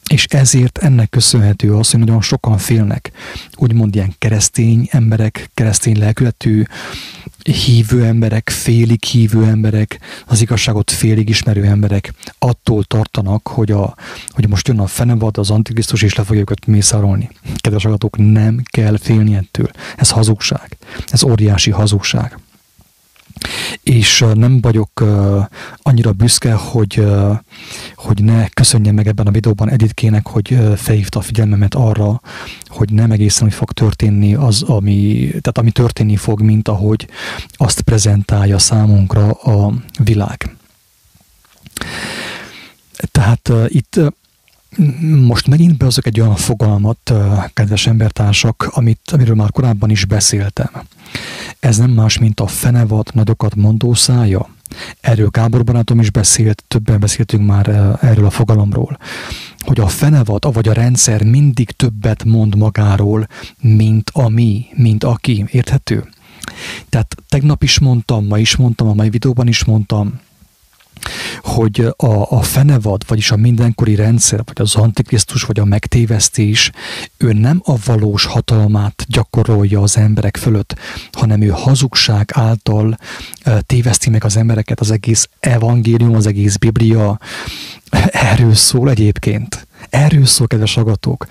[0.10, 3.12] és ezért ennek köszönhető az, hogy nagyon sokan félnek,
[3.56, 6.64] úgymond ilyen keresztény emberek, keresztény lelkületű,
[7.44, 13.96] hívő emberek, félig hívő emberek, az igazságot félig ismerő emberek attól tartanak, hogy, a,
[14.30, 17.30] hogy most jön a fenevad, az antikrisztus, és le fogja őket mészárolni.
[17.56, 19.70] Kedves agatok, nem kell félni ettől.
[19.98, 20.78] Ez hazugság.
[21.08, 22.40] Ez óriási hazugság
[23.84, 25.04] és nem vagyok
[25.82, 27.06] annyira büszke, hogy,
[27.96, 32.22] hogy ne köszönjem meg ebben a videóban Editkének, hogy felhívta a figyelmemet arra,
[32.66, 37.08] hogy nem egészen úgy fog történni az, ami, tehát ami történni fog, mint ahogy
[37.52, 40.56] azt prezentálja számunkra a világ.
[43.12, 44.00] Tehát uh, itt
[45.26, 47.14] most megint behozok egy olyan fogalmat,
[47.54, 50.70] kedves embertársak, amit, amiről már korábban is beszéltem.
[51.60, 54.50] Ez nem más, mint a fenevad nagyokat mondó szája.
[55.02, 58.98] Erről Gábor barátom is beszélt, többen beszéltünk már erről a fogalomról,
[59.60, 63.28] hogy a fenevad, vagy a rendszer mindig többet mond magáról,
[63.62, 65.46] mint a mi, mint aki.
[65.52, 66.10] Érthető?
[66.90, 70.20] Tehát tegnap is mondtam, ma is mondtam, a mai videóban is mondtam,
[71.42, 76.72] hogy a, a fenevad, vagyis a mindenkori rendszer, vagy az antikrisztus, vagy a megtévesztés,
[77.18, 80.76] ő nem a valós hatalmát gyakorolja az emberek fölött,
[81.12, 82.98] hanem ő hazugság által
[83.66, 87.20] téveszti meg az embereket, az egész evangélium, az egész Biblia
[88.12, 89.68] erről szól egyébként.
[89.96, 91.28] Erről szól, kedves agatók,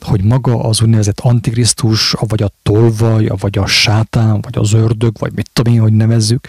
[0.00, 5.32] hogy maga az úgynevezett antikrisztus, vagy a tolvaj, vagy a sátán, vagy az ördög, vagy
[5.34, 6.48] mit tudom én, hogy nevezzük,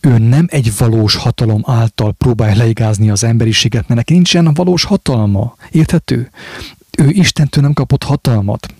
[0.00, 5.54] ő nem egy valós hatalom által próbálja leigázni az emberiséget, mert neki nincsen valós hatalma.
[5.70, 6.30] Érthető?
[6.98, 8.74] Ő Istentől nem kapott hatalmat.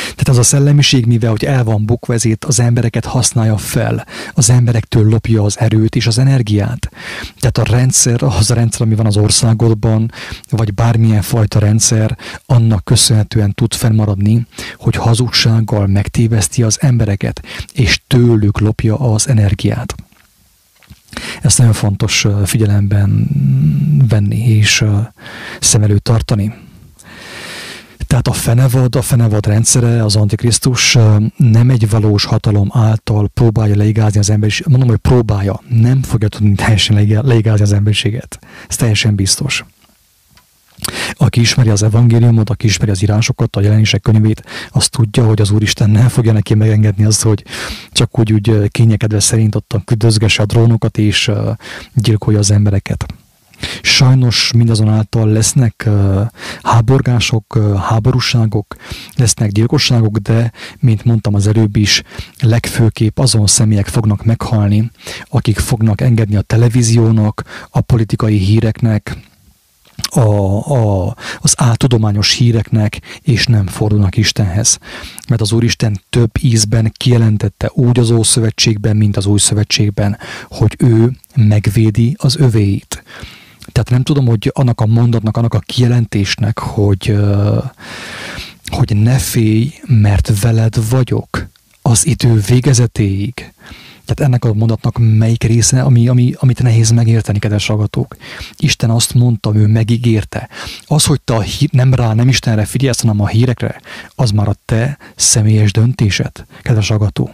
[0.00, 4.50] Tehát az a szellemiség, mivel hogy el van bukva, ezért az embereket használja fel, az
[4.50, 6.90] emberektől lopja az erőt és az energiát.
[7.38, 10.12] Tehát a rendszer, az a rendszer, ami van az országodban,
[10.50, 14.46] vagy bármilyen fajta rendszer, annak köszönhetően tud fennmaradni,
[14.76, 19.94] hogy hazugsággal megtéveszti az embereket, és tőlük lopja az energiát.
[21.42, 23.28] Ezt nagyon fontos figyelemben
[24.08, 24.84] venni és
[25.60, 26.54] szem előtt tartani.
[28.08, 30.98] Tehát a fenevad, a fenevad rendszere, az Antikrisztus
[31.36, 34.70] nem egy valós hatalom által próbálja leigázni az emberiséget.
[34.70, 38.38] Mondom, hogy próbálja, nem fogja tudni teljesen leigázni az emberiséget.
[38.68, 39.64] Ez teljesen biztos.
[41.12, 45.50] Aki ismeri az evangéliumot, aki ismeri az írásokat, a jelenések könyvét, az tudja, hogy az
[45.50, 47.44] Úristen nem fogja neki megengedni azt, hogy
[47.92, 51.30] csak úgy, úgy kényekedve szerint ott küldözgesse a drónokat és
[51.94, 53.06] gyilkolja az embereket.
[53.82, 55.88] Sajnos mindazonáltal lesznek
[56.62, 58.76] háborgások, háborúságok,
[59.16, 62.02] lesznek gyilkosságok, de, mint mondtam az előbb is,
[62.40, 64.90] legfőképp azon személyek fognak meghalni,
[65.28, 69.16] akik fognak engedni a televíziónak, a politikai híreknek,
[70.10, 70.20] a,
[70.72, 74.78] a, az áltudományos híreknek, és nem fordulnak Istenhez.
[75.28, 80.18] Mert az Úristen több ízben kijelentette úgy az Ószövetségben, mint az Új Szövetségben,
[80.48, 83.02] hogy ő megvédi az övéit.
[83.78, 87.16] Tehát nem tudom, hogy annak a mondatnak, annak a kijelentésnek, hogy,
[88.66, 91.46] hogy ne félj, mert veled vagyok
[91.82, 93.52] az idő végezetéig.
[94.08, 98.16] Tehát ennek a mondatnak melyik része, ami, ami, amit nehéz megérteni, kedves hallgatók.
[98.56, 100.48] Isten azt mondta, ő megígérte.
[100.86, 103.80] Az, hogy te a hí- nem rá, nem Istenre figyelsz, hanem a hírekre,
[104.14, 107.30] az már a te személyes döntésed, kedves hallgató.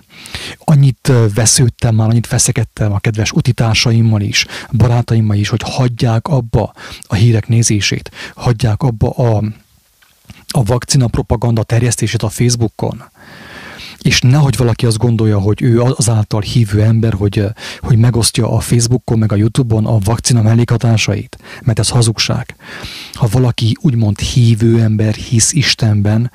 [0.58, 7.14] Annyit vesződtem már, annyit veszekedtem a kedves utitársaimmal is, barátaimmal is, hogy hagyják abba a
[7.14, 9.42] hírek nézését, hagyják abba a,
[10.48, 13.04] a vakcina propaganda terjesztését a Facebookon
[14.04, 17.44] és nehogy valaki azt gondolja, hogy ő azáltal hívő ember, hogy,
[17.78, 22.56] hogy megosztja a Facebookon, meg a Youtube-on a vakcina mellékhatásait, mert ez hazugság.
[23.12, 26.30] Ha valaki úgymond hívő ember, hisz Istenben,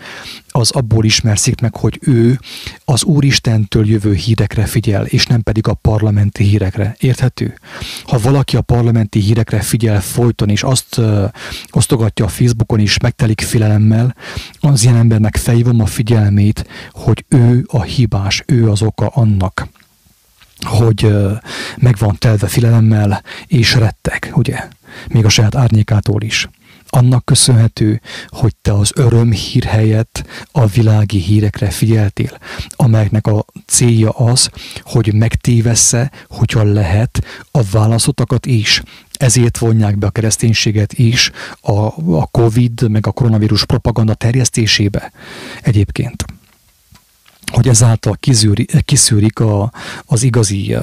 [0.51, 2.39] az abból ismerszik meg, hogy ő
[2.85, 6.95] az Úristentől jövő hírekre figyel, és nem pedig a parlamenti hírekre.
[6.99, 7.57] Érthető?
[8.03, 11.25] Ha valaki a parlamenti hírekre figyel folyton, és azt ö,
[11.71, 14.15] osztogatja a Facebookon is, megtelik filelemmel,
[14.59, 19.67] az ilyen embernek fejvom a figyelmét, hogy ő a hibás, ő az oka annak,
[20.61, 21.33] hogy ö,
[21.77, 24.67] meg telve filelemmel, és rettek, ugye?
[25.07, 26.47] Még a saját árnyékától is
[26.89, 32.37] annak köszönhető, hogy te az örömhír helyett a világi hírekre figyeltél,
[32.69, 34.49] amelyeknek a célja az,
[34.81, 38.81] hogy megtévessze, hogyha lehet, a válaszotakat is.
[39.11, 41.71] Ezért vonják be a kereszténységet is a,
[42.17, 45.11] a Covid meg a koronavírus propaganda terjesztésébe
[45.61, 46.25] egyébként
[47.59, 49.71] hogy ezáltal kizűri, kiszűrik a,
[50.05, 50.75] az igazi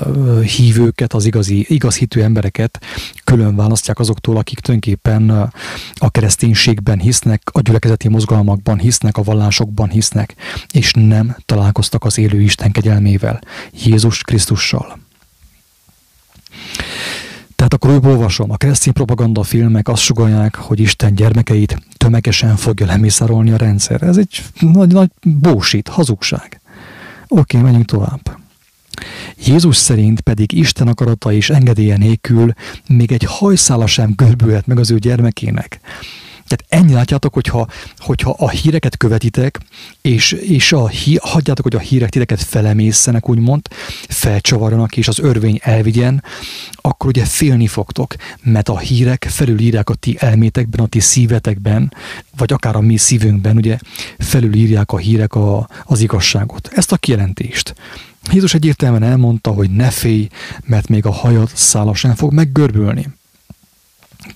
[0.56, 2.84] hívőket, az igazi, igaz hitű embereket,
[3.24, 5.50] külön választják azoktól, akik tulajdonképpen
[5.94, 10.34] a kereszténységben hisznek, a gyülekezeti mozgalmakban hisznek, a vallásokban hisznek,
[10.72, 13.40] és nem találkoztak az élő Isten kegyelmével,
[13.84, 14.98] Jézus Krisztussal.
[17.56, 22.86] Tehát akkor úgy olvasom, a keresztény propaganda filmek azt sugalják, hogy Isten gyermekeit tömegesen fogja
[22.86, 24.02] lemészárolni a rendszer.
[24.02, 26.60] Ez egy nagy, nagy bósít, hazugság.
[27.37, 28.38] Oké, menjünk tovább.
[29.46, 32.53] Jézus szerint pedig Isten akarata és engedélye nélkül
[32.88, 35.81] még egy hajszála sem görbülhet meg az ő gyermekének.
[36.46, 39.61] Tehát ennyi látjátok, hogyha, hogyha a híreket követitek,
[40.00, 43.68] és, és a hí, hagyjátok, hogy a hírek titeket felemészenek, úgymond,
[44.09, 46.22] felcsavarjanak, és az örvény elvigyen,
[46.72, 51.92] akkor ugye félni fogtok, mert a hírek felülírják a ti elmétekben, a ti szívetekben,
[52.37, 53.78] vagy akár a mi szívünkben, ugye
[54.18, 56.70] felülírják a hírek a, az igazságot.
[56.72, 57.74] Ezt a kijelentést.
[58.32, 60.28] Jézus egyértelműen elmondta, hogy ne félj,
[60.64, 63.06] mert még a hajad szála sem fog meggörbülni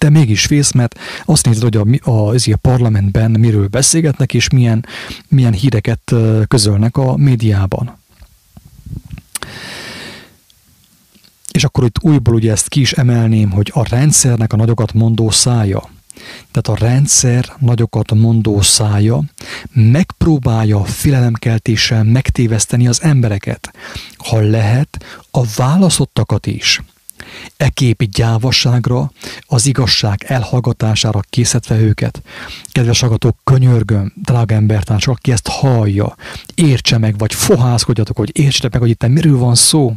[0.01, 4.87] te mégis félsz, mert azt nézed, hogy a, a, a parlamentben miről beszélgetnek, és milyen,
[5.29, 6.15] milyen híreket
[6.49, 7.99] közölnek a médiában.
[11.53, 15.31] És akkor itt újból ugye ezt ki is emelném, hogy a rendszernek a nagyokat mondó
[15.31, 15.91] szája,
[16.51, 19.23] tehát a rendszer nagyokat mondó szája
[19.73, 23.73] megpróbálja félelemkeltéssel megtéveszteni az embereket,
[24.17, 26.83] ha lehet a válaszottakat is.
[27.57, 29.12] E képi gyávasságra,
[29.47, 32.23] az igazság elhallgatására készítve őket.
[32.73, 36.16] Kedves agatok, könyörgöm, drága embertársak, aki ezt hallja,
[36.55, 39.95] értse meg, vagy fohászkodjatok, hogy értsetek meg, hogy itt miről van szó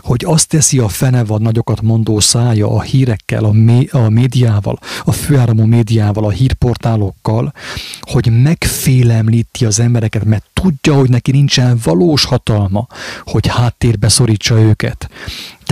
[0.00, 5.12] hogy azt teszi a fenevad nagyokat mondó szája a hírekkel, a, mé- a médiával, a
[5.12, 7.52] főáramú médiával, a hírportálokkal,
[8.00, 12.86] hogy megfélemlíti az embereket, mert tudja, hogy neki nincsen valós hatalma,
[13.24, 15.10] hogy háttérbe szorítsa őket.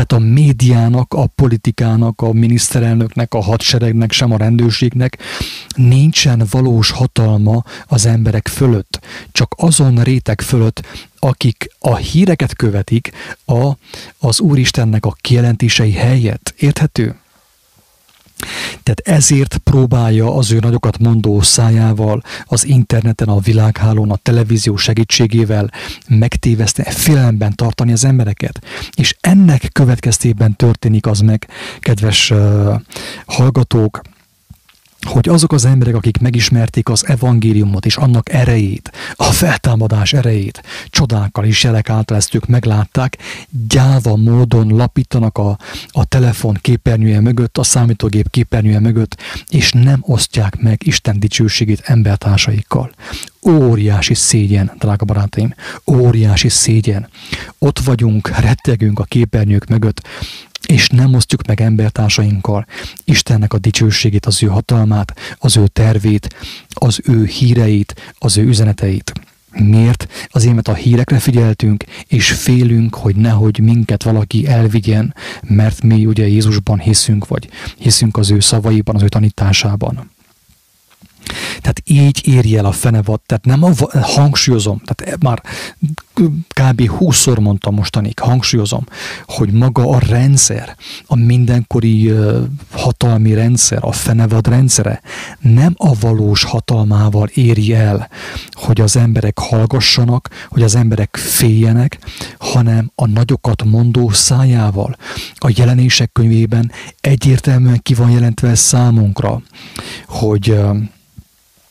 [0.00, 5.18] Tehát a médiának, a politikának, a miniszterelnöknek, a hadseregnek, sem a rendőrségnek
[5.74, 9.00] nincsen valós hatalma az emberek fölött.
[9.32, 10.86] Csak azon réteg fölött,
[11.18, 13.10] akik a híreket követik
[13.44, 13.72] a,
[14.18, 16.54] az Úristennek a kijelentései helyett.
[16.58, 17.16] Érthető?
[18.82, 25.70] Tehát ezért próbálja az ő nagyokat mondó szájával, az interneten, a világhálón, a televízió segítségével
[26.08, 28.60] megtéveszteni, félelemben tartani az embereket.
[28.96, 31.48] És ennek következtében történik az meg,
[31.80, 32.74] kedves uh,
[33.26, 34.00] hallgatók,
[35.06, 41.44] hogy azok az emberek, akik megismerték az evangéliumot és annak erejét, a feltámadás erejét, csodákkal
[41.44, 43.18] és jelek által ezt ők meglátták,
[43.68, 45.58] gyáva módon lapítanak a,
[45.88, 49.16] a telefon képernyője mögött, a számítógép képernyője mögött,
[49.48, 52.90] és nem osztják meg Isten dicsőségét embertársaikkal.
[53.42, 55.54] Óriási szégyen, drága barátaim,
[55.86, 57.08] óriási szégyen.
[57.58, 60.02] Ott vagyunk, rettegünk a képernyők mögött,
[60.70, 62.66] és nem osztjuk meg embertársainkkal
[63.04, 66.34] Istennek a dicsőségét, az ő hatalmát, az ő tervét,
[66.68, 69.12] az ő híreit, az ő üzeneteit.
[69.52, 70.28] Miért?
[70.30, 76.28] Azért, mert a hírekre figyeltünk, és félünk, hogy nehogy minket valaki elvigyen, mert mi ugye
[76.28, 80.10] Jézusban hiszünk, vagy hiszünk az ő szavaiban, az ő tanításában.
[81.60, 85.42] Tehát így érje el a fenevad, tehát nem a, hangsúlyozom, tehát már
[86.48, 86.90] kb.
[86.98, 88.86] 20-szor mondtam mostanig, hangsúlyozom,
[89.26, 92.12] hogy maga a rendszer, a mindenkori
[92.70, 95.00] hatalmi rendszer, a fenevad rendszere
[95.40, 98.08] nem a valós hatalmával éri el,
[98.50, 101.98] hogy az emberek hallgassanak, hogy az emberek féljenek,
[102.38, 104.96] hanem a nagyokat mondó szájával.
[105.34, 109.42] A jelenések könyvében egyértelműen ki van jelentve számunkra,
[110.06, 110.60] hogy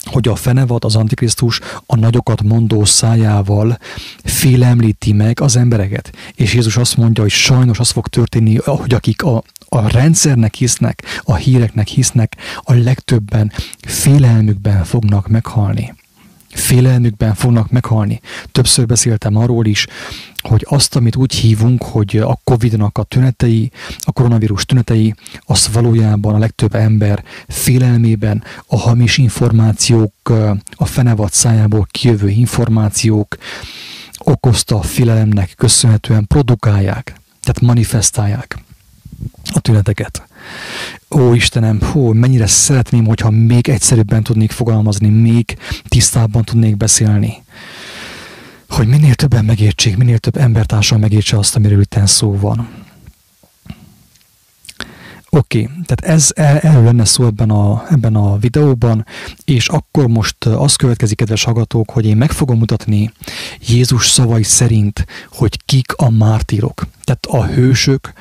[0.09, 3.77] hogy a fenevad, az Antikrisztus a nagyokat mondó szájával
[4.23, 6.11] félemlíti meg az embereket.
[6.35, 11.03] És Jézus azt mondja, hogy sajnos az fog történni, hogy akik a, a rendszernek hisznek,
[11.23, 13.51] a híreknek hisznek, a legtöbben
[13.87, 15.93] félelmükben fognak meghalni
[16.59, 18.19] félelmükben fognak meghalni.
[18.51, 19.87] Többször beszéltem arról is,
[20.41, 26.35] hogy azt, amit úgy hívunk, hogy a Covid-nak a tünetei, a koronavírus tünetei, az valójában
[26.35, 30.13] a legtöbb ember félelmében a hamis információk,
[30.75, 33.37] a fenevad szájából kijövő információk
[34.17, 38.57] okozta a félelemnek köszönhetően produkálják, tehát manifestálják
[39.53, 40.28] a tüneteket.
[41.09, 45.57] Ó Istenem, hó, mennyire szeretném, hogyha még egyszerűbben tudnék fogalmazni, még
[45.87, 47.43] tisztábban tudnék beszélni.
[48.69, 52.69] Hogy minél többen megértsék, minél több embertársal megértse azt, amiről itt szó van.
[55.31, 59.05] Oké, okay, tehát ez erről lenne szó ebben a, ebben a videóban,
[59.43, 63.11] és akkor most az következik, kedves hallgatók, hogy én meg fogom mutatni
[63.67, 66.87] Jézus szavai szerint, hogy kik a mártírok.
[67.03, 68.13] Tehát a hősök,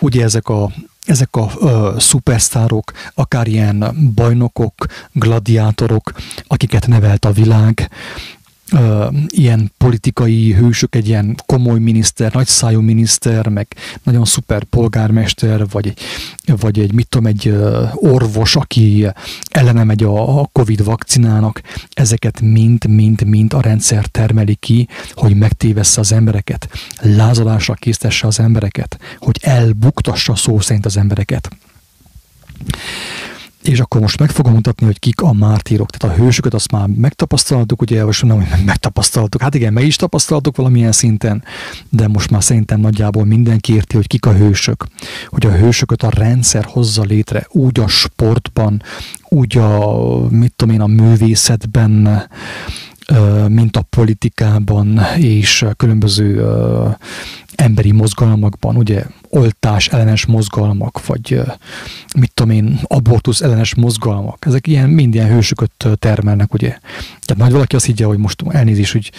[0.00, 0.72] ugye ezek a
[1.06, 6.12] ezek a ö, szupersztárok, akár ilyen bajnokok, gladiátorok,
[6.46, 7.90] akiket nevelt a világ,
[8.72, 13.66] ö, ilyen politikai hősök, egy ilyen komoly miniszter, nagyszájú miniszter, meg
[14.02, 15.92] nagyon szuper polgármester, vagy,
[16.46, 17.54] vagy egy, mit tudom, egy
[17.94, 19.06] orvos, aki
[19.50, 21.60] ellene megy a, a Covid vakcinának,
[21.92, 26.68] ezeket mind-mind-mind a rendszer termeli ki, hogy megtévessze az embereket,
[27.00, 31.48] lázadásra késztesse az embereket, hogy elbuktassa szó szerint az embereket.
[33.66, 35.90] És akkor most meg fogom mutatni, hogy kik a mártírok.
[35.90, 39.42] Tehát a hősöket azt már megtapasztaltuk, ugye, vagy nem, hogy megtapasztaltuk.
[39.42, 41.44] Hát igen, meg is tapasztaltuk valamilyen szinten,
[41.88, 44.86] de most már szerintem nagyjából mindenki érti, hogy kik a hősök.
[45.28, 48.82] Hogy a hősöket a rendszer hozza létre úgy a sportban,
[49.28, 52.26] úgy a, mit tudom én, a művészetben,
[53.48, 56.46] mint a politikában és különböző
[57.54, 61.42] emberi mozgalmakban, ugye oltás ellenes mozgalmak, vagy
[62.16, 66.68] mit tudom én, abortusz ellenes mozgalmak, ezek ilyen, mind ilyen hősököt termelnek, ugye.
[67.24, 69.12] Tehát nagy valaki azt higgye, hogy most elnézés, hogy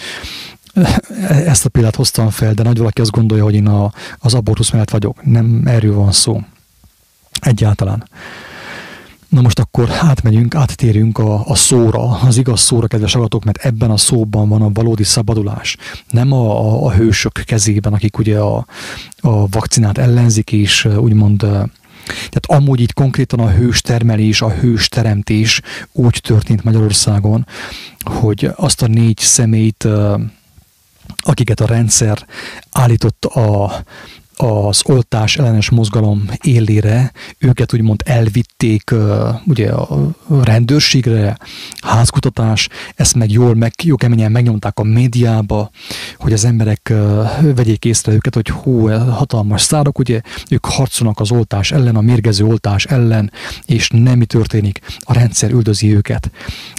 [1.52, 4.70] ezt a példát hoztam fel, de nagy valaki azt gondolja, hogy én a, az abortusz
[4.70, 5.24] mellett vagyok.
[5.24, 6.42] Nem erről van szó.
[7.40, 8.08] Egyáltalán.
[9.28, 13.90] Na most akkor átmegyünk, áttérünk a, a szóra, az igaz szóra, kedves agatok, mert ebben
[13.90, 15.76] a szóban van a valódi szabadulás.
[16.10, 18.66] Nem a, a, a hősök kezében, akik ugye a,
[19.20, 21.46] a vakcinát ellenzik, és úgymond
[22.08, 25.60] tehát amúgy itt konkrétan a hős termelés, a hős teremtés
[25.92, 27.46] úgy történt Magyarországon,
[28.04, 29.88] hogy azt a négy szemét,
[31.16, 32.26] akiket a rendszer
[32.70, 33.82] állított a
[34.38, 38.94] az oltás ellenes mozgalom élére, őket úgymond elvitték
[39.46, 40.10] ugye a
[40.42, 41.38] rendőrségre,
[41.80, 45.70] házkutatás, ezt meg jól, meg, jó keményen megnyomták a médiába,
[46.16, 46.92] hogy az emberek
[47.40, 50.20] vegyék észre őket, hogy hú, hatalmas szárok, ugye
[50.50, 53.32] ők harcolnak az oltás ellen, a mérgező oltás ellen,
[53.66, 56.30] és nem történik, a rendszer üldözi őket.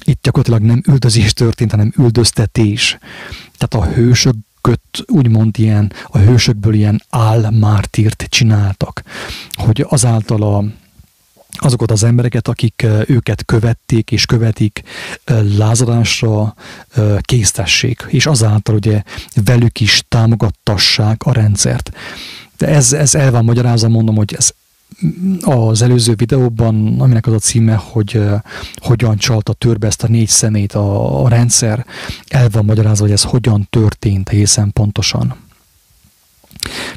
[0.04, 2.98] Itt gyakorlatilag nem üldözés történt, hanem üldöztetés.
[3.58, 9.04] Tehát a hősök köt, úgymond ilyen, a hősökből ilyen álmártírt csináltak,
[9.52, 10.64] hogy azáltal a,
[11.52, 14.82] azokat az embereket, akik őket követték és követik,
[15.58, 16.56] lázadásra
[17.22, 19.04] késztessék, és azáltal ugye
[19.46, 21.92] velük is támogattassák a rendszert.
[22.58, 24.52] De ez, ez el van magyarázva, mondom, hogy ez
[25.42, 28.22] az előző videóban, aminek az a címe, hogy
[28.76, 31.86] hogyan csalta törbe ezt a négy szemét a, a rendszer,
[32.28, 35.36] el van magyarázva, hogy ez hogyan történt egészen pontosan.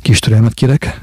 [0.01, 1.01] Kis türelmet kérek.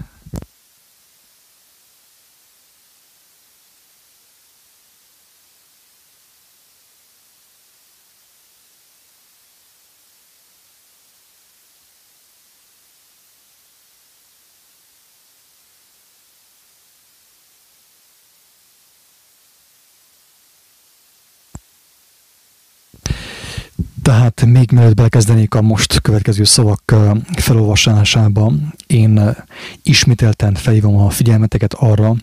[24.10, 26.96] Tehát még mielőtt belekezdenék a most következő szavak
[27.36, 28.54] felolvasásába,
[28.88, 29.36] én
[29.84, 32.16] ismételten felhívom a figyelmeteket arra,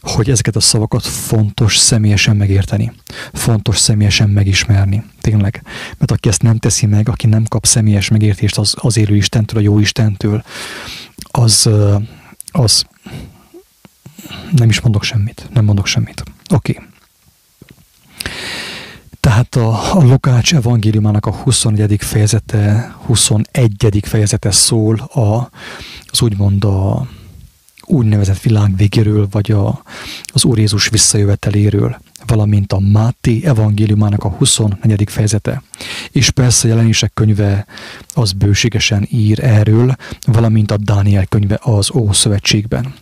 [0.00, 2.92] hogy ezeket a szavakat fontos személyesen megérteni.
[3.32, 5.04] Fontos személyesen megismerni.
[5.20, 5.62] Tényleg.
[5.98, 9.58] Mert aki ezt nem teszi meg, aki nem kap személyes megértést az, az élő Istentől,
[9.58, 10.44] a jó Istentől,
[11.30, 11.68] az,
[12.50, 12.84] az
[14.50, 15.48] nem is mondok semmit.
[15.52, 16.22] Nem mondok semmit.
[16.50, 16.72] Oké.
[16.72, 16.86] Okay.
[19.22, 21.96] Tehát a, a Lukács evangéliumának a 21.
[22.00, 24.00] fejezete, 21.
[24.02, 25.50] fejezete szól a,
[26.06, 27.06] az úgymond a
[27.84, 29.82] úgynevezett világ végéről, vagy a,
[30.26, 35.04] az Úr Jézus visszajöveteléről, valamint a Máté evangéliumának a 24.
[35.10, 35.62] fejezete.
[36.10, 37.66] És persze a jelenések könyve
[38.14, 39.96] az bőségesen ír erről,
[40.26, 42.94] valamint a Dániel könyve az Ószövetségben.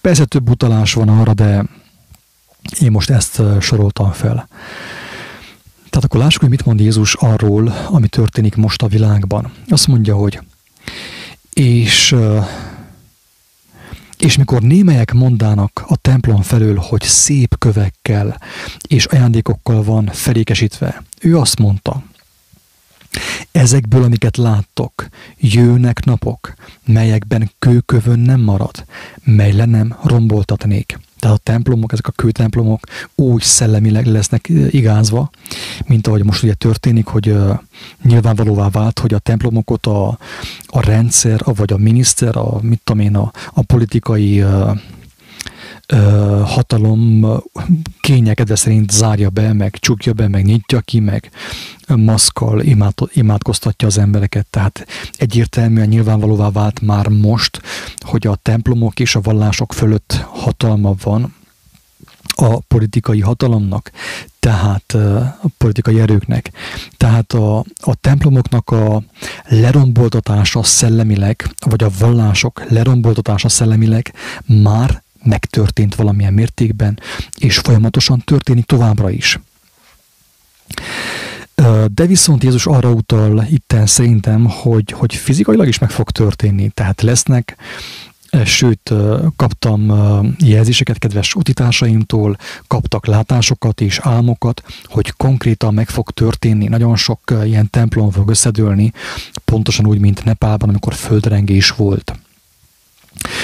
[0.00, 1.64] Persze több utalás van arra, de
[2.80, 4.48] én most ezt soroltam fel.
[5.94, 9.52] Tehát akkor lássuk, hogy mit mond Jézus arról, ami történik most a világban.
[9.68, 10.40] Azt mondja, hogy
[11.52, 12.16] és,
[14.18, 18.40] és mikor némelyek mondának a templom felől, hogy szép kövekkel
[18.88, 22.02] és ajándékokkal van felékesítve, ő azt mondta,
[23.52, 28.84] Ezekből, amiket láttok, jönnek napok, melyekben kőkövön nem marad,
[29.24, 30.98] mely le nem romboltatnék.
[31.24, 32.80] Tehát a templomok, ezek a kőtemplomok
[33.14, 35.30] úgy szellemileg lesznek igázva,
[35.86, 37.36] mint ahogy most ugye történik, hogy
[38.02, 40.18] nyilvánvalóvá vált, hogy a templomokat a,
[40.66, 44.44] a rendszer, vagy a miniszter, a, mit tudom én, a, a politikai
[46.44, 47.26] hatalom
[48.00, 51.30] kényekedve szerint zárja be, meg csukja be, meg nyitja ki, meg
[51.96, 54.46] maszkal imád, imádkoztatja az embereket.
[54.50, 54.86] Tehát
[55.18, 57.62] egyértelműen nyilvánvalóvá vált már most,
[57.98, 61.34] hogy a templomok és a vallások fölött hatalma van
[62.36, 63.90] a politikai hatalomnak,
[64.40, 64.92] tehát
[65.42, 66.50] a politikai erőknek.
[66.96, 69.02] Tehát a, a templomoknak a
[69.44, 74.12] leromboltatása szellemileg, vagy a vallások leromboltatása szellemileg
[74.46, 77.00] már megtörtént valamilyen mértékben,
[77.38, 79.40] és folyamatosan történik továbbra is.
[81.94, 86.68] De viszont Jézus arra utal itten szerintem, hogy, hogy fizikailag is meg fog történni.
[86.68, 87.56] Tehát lesznek,
[88.44, 88.92] sőt,
[89.36, 89.92] kaptam
[90.38, 96.68] jelzéseket kedves utitársaimtól, kaptak látásokat és álmokat, hogy konkrétan meg fog történni.
[96.68, 98.92] Nagyon sok ilyen templom fog összedőlni,
[99.44, 102.18] pontosan úgy, mint Nepálban, amikor földrengés volt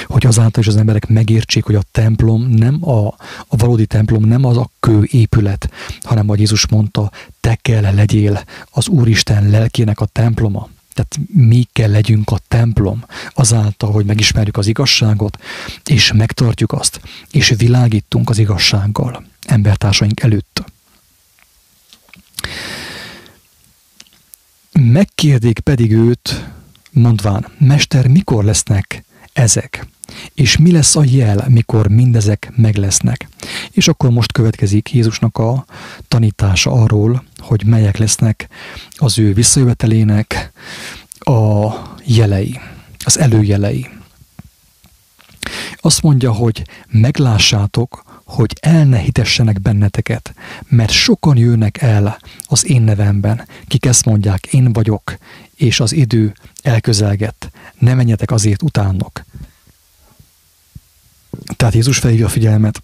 [0.07, 3.07] hogy azáltal is az emberek megértsék, hogy a templom nem a,
[3.47, 5.71] a valódi templom nem az a kő épület,
[6.03, 7.11] hanem, ahogy Jézus mondta,
[7.41, 10.68] te kell legyél az Úristen lelkének a temploma.
[10.95, 13.05] Tehát mi kell legyünk a templom
[13.35, 15.39] azáltal, hogy megismerjük az igazságot,
[15.85, 17.01] és megtartjuk azt,
[17.31, 20.64] és világítunk az igazsággal embertársaink előtt.
[24.73, 26.51] Megkérdik pedig őt,
[26.91, 29.87] mondván, Mester, mikor lesznek ezek.
[30.35, 33.28] És mi lesz a jel, mikor mindezek meg lesznek?
[33.70, 35.64] És akkor most következik Jézusnak a
[36.09, 38.49] tanítása arról, hogy melyek lesznek
[38.97, 40.53] az ő visszajövetelének
[41.18, 41.72] a
[42.05, 42.61] jelei,
[43.05, 43.89] az előjelei.
[45.81, 50.35] Azt mondja, hogy meglássátok, hogy el ne hitessenek benneteket,
[50.68, 55.16] mert sokan jönnek el az én nevemben, kik ezt mondják, én vagyok,
[55.55, 57.51] és az idő elközelgett.
[57.78, 59.24] Ne menjetek azért utánok.
[61.57, 62.81] Tehát Jézus felhívja a figyelmet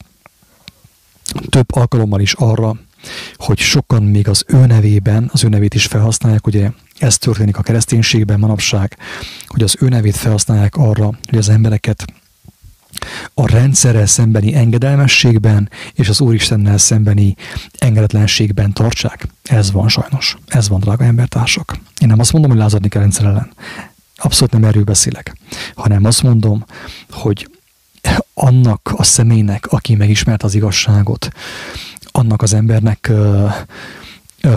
[1.48, 2.76] több alkalommal is arra,
[3.36, 7.62] hogy sokan még az ő nevében, az ő nevét is felhasználják, ugye ez történik a
[7.62, 8.96] kereszténységben manapság,
[9.46, 12.04] hogy az ő nevét felhasználják arra, hogy az embereket
[13.34, 17.34] a rendszerrel szembeni engedelmességben és az Úristennel szembeni
[17.78, 19.26] engedetlenségben tartsák.
[19.42, 20.36] Ez van sajnos.
[20.46, 21.78] Ez van, drága embertársak.
[22.00, 23.52] Én nem azt mondom, hogy lázadni kell rendszer ellen.
[24.16, 25.36] Abszolút nem erről beszélek,
[25.74, 26.64] hanem azt mondom,
[27.10, 27.48] hogy
[28.34, 31.28] annak a személynek, aki megismert az igazságot,
[32.00, 33.12] annak az embernek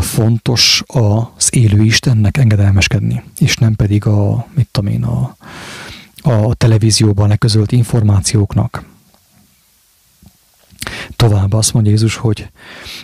[0.02, 5.36] fontos az élő Istennek engedelmeskedni, és nem pedig a, mit tudom én, a,
[6.22, 8.84] a televízióban leközölt információknak.
[11.16, 12.50] Tovább azt mondja Jézus, hogy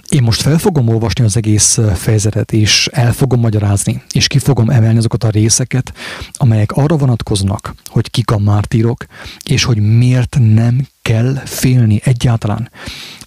[0.10, 4.70] én most fel fogom olvasni az egész fejezetet, és el fogom magyarázni, és ki fogom
[4.70, 5.94] emelni azokat a részeket,
[6.34, 9.06] amelyek arra vonatkoznak, hogy kik a mártírok,
[9.44, 12.70] és hogy miért nem kell félni egyáltalán.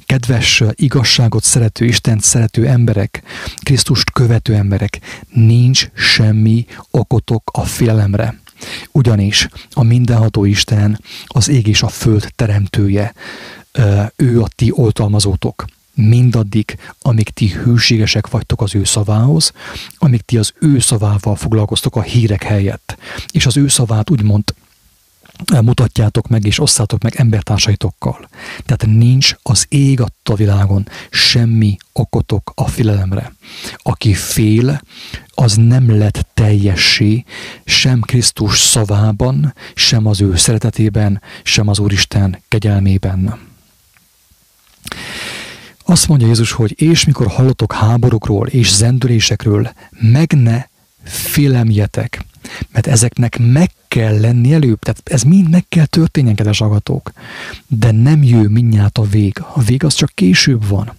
[0.07, 3.23] Kedves, igazságot szerető, Istent szerető emberek,
[3.63, 5.01] Krisztust követő emberek,
[5.33, 8.41] nincs semmi okotok a félelemre.
[8.93, 13.15] Ugyanis a mindenható Isten az ég és a föld teremtője,
[14.17, 15.65] ő a ti oltalmazótok.
[15.95, 19.53] Mindaddig, amíg ti hűségesek vagytok az ő szavához,
[19.99, 22.97] amíg ti az ő szavával foglalkoztok a hírek helyett,
[23.31, 24.55] és az ő szavát úgymond
[25.61, 28.29] mutatjátok meg és osszátok meg embertársaitokkal.
[28.65, 33.33] Tehát nincs az ég a világon semmi okotok a félelemre.
[33.77, 34.83] Aki fél,
[35.35, 37.25] az nem lett teljessé
[37.65, 43.39] sem Krisztus szavában, sem az ő szeretetében, sem az Úristen kegyelmében.
[45.85, 50.65] Azt mondja Jézus, hogy és mikor hallotok háborúkról és zendülésekről, meg ne
[51.05, 52.25] félemjetek,
[52.73, 57.13] mert ezeknek meg kell lenni előbb, tehát ez mind meg kell történjen, kedves agatók.
[57.67, 59.43] De nem jő mindjárt a vég.
[59.55, 60.93] A vég az csak később van.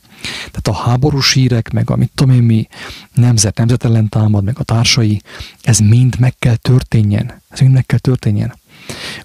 [0.52, 2.68] Tehát a háborús hírek, meg a mit tudom én mi,
[3.14, 5.22] nemzet, nemzet ellen támad, meg a társai,
[5.62, 7.41] ez mind meg kell történjen.
[7.50, 8.54] Ez mind meg kell történjen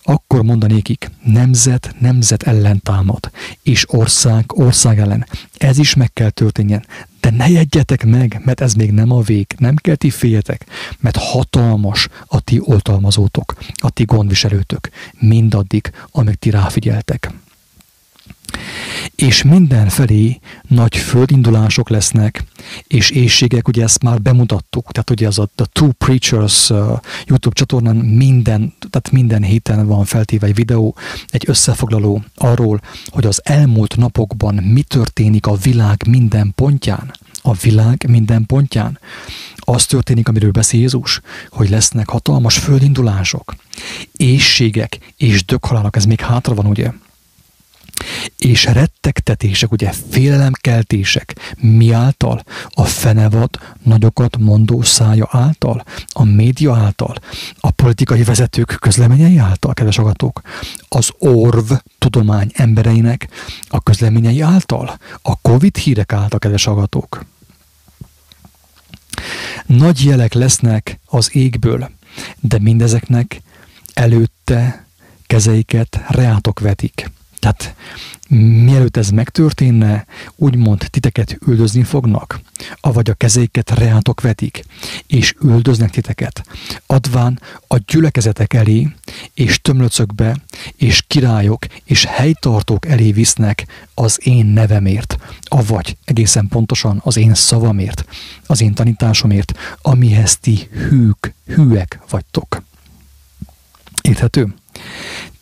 [0.03, 3.31] akkor mondanékik, nemzet nemzet ellen támad,
[3.63, 5.27] és ország ország ellen.
[5.57, 6.87] Ez is meg kell történjen.
[7.25, 10.67] De ne jegyetek meg, mert ez még nem a vég, nem kell ti féljetek,
[11.01, 17.33] mert hatalmas a ti oltalmazótok, a ti gondviselőtök, mindaddig, amíg ti ráfigyeltek
[19.15, 22.45] és mindenfelé nagy földindulások lesznek,
[22.87, 26.79] és éjségek, ugye ezt már bemutattuk, tehát ugye az a The Two Preachers uh,
[27.27, 30.97] YouTube csatornán minden, tehát minden héten van feltéve egy videó,
[31.29, 38.07] egy összefoglaló arról, hogy az elmúlt napokban mi történik a világ minden pontján, a világ
[38.09, 38.99] minden pontján.
[39.57, 43.55] Az történik, amiről beszél Jézus, hogy lesznek hatalmas földindulások,
[44.17, 46.91] éjségek és dökhalálok, ez még hátra van, ugye?
[48.37, 52.45] És rettegtetések, ugye félelemkeltések, mi által?
[52.69, 53.51] A fenevad
[53.83, 57.17] nagyokat mondó szája által, a média által,
[57.61, 60.41] a politikai vezetők közleményei által, kedves agatók,
[60.89, 63.29] az orv tudomány embereinek
[63.69, 67.25] a közleményei által, a Covid hírek által, kedves agatók.
[69.67, 71.91] Nagy jelek lesznek az égből,
[72.41, 73.41] de mindezeknek
[73.95, 74.87] előtte
[75.27, 77.11] kezeiket reátok vetik.
[77.45, 77.75] Tehát
[78.65, 82.41] mielőtt ez megtörténne, úgymond titeket üldözni fognak,
[82.81, 84.65] avagy a kezeiket reátok vetik,
[85.07, 86.45] és üldöznek titeket,
[86.87, 88.89] adván a gyülekezetek elé,
[89.35, 90.37] és tömlöcökbe,
[90.77, 98.05] és királyok, és helytartók elé visznek az én nevemért, avagy egészen pontosan az én szavamért,
[98.47, 102.63] az én tanításomért, amihez ti hűk, hűek vagytok.
[104.03, 104.55] Érthető?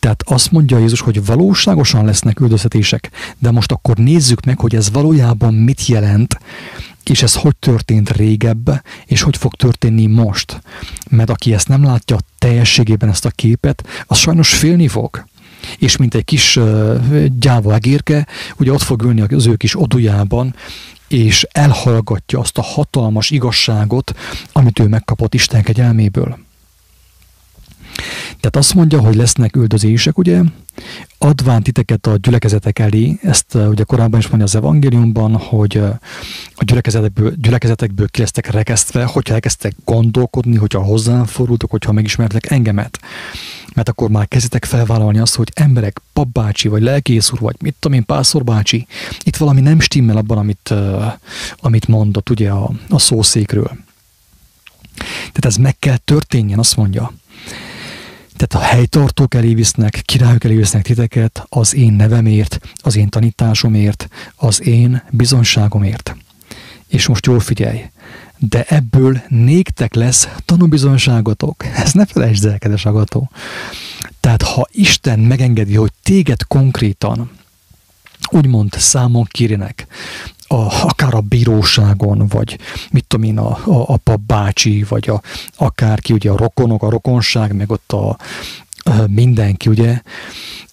[0.03, 4.91] Tehát azt mondja Jézus, hogy valóságosan lesznek üldöztetések, de most akkor nézzük meg, hogy ez
[4.91, 6.37] valójában mit jelent,
[7.03, 10.61] és ez hogy történt régebb, és hogy fog történni most.
[11.09, 15.25] Mert aki ezt nem látja teljességében ezt a képet, az sajnos félni fog.
[15.77, 18.27] És mint egy kis uh, gyáva egérke,
[18.57, 20.55] ugye ott fog ülni az ő kis odujában,
[21.07, 24.13] és elhallgatja azt a hatalmas igazságot,
[24.51, 26.37] amit ő megkapott Isten kegyelméből.
[28.39, 30.41] Tehát azt mondja, hogy lesznek üldözések, ugye,
[31.17, 35.89] adván titeket a gyülekezetek elé, ezt uh, ugye korábban is mondja az evangéliumban, hogy uh,
[36.55, 42.99] a gyülekezetekből, gyülekezetekből ki lesztek rekesztve, hogyha elkezdtek gondolkodni, hogyha hozzám fordultok, hogyha megismertek engemet.
[43.73, 47.97] Mert akkor már kezdetek felvállalni azt, hogy emberek, papbácsi, vagy lelkész úr, vagy mit tudom
[47.97, 48.43] én, pászor
[49.23, 51.03] itt valami nem stimmel abban, amit, uh,
[51.57, 53.71] amit mondott ugye a, a szószékről.
[55.17, 57.13] Tehát ez meg kell történjen, azt mondja.
[58.47, 64.07] Tehát a helytartók elé visznek, királyok elé visznek titeket az én nevemért, az én tanításomért,
[64.35, 66.15] az én bizonságomért.
[66.87, 67.81] És most jól figyelj,
[68.37, 71.65] de ebből néktek lesz tanúbizonságotok.
[71.83, 73.29] Ez ne felejtsd el, kedves agató.
[74.19, 77.31] Tehát ha Isten megengedi, hogy téged konkrétan
[78.29, 79.87] úgymond számon kérjenek,
[80.53, 82.59] a, akár a bíróságon, vagy
[82.91, 85.21] mit tudom én, a, a, a pap bácsi, vagy a,
[85.57, 88.17] akárki, ugye a rokonok, a rokonság, meg ott a, a
[89.07, 90.01] mindenki, ugye,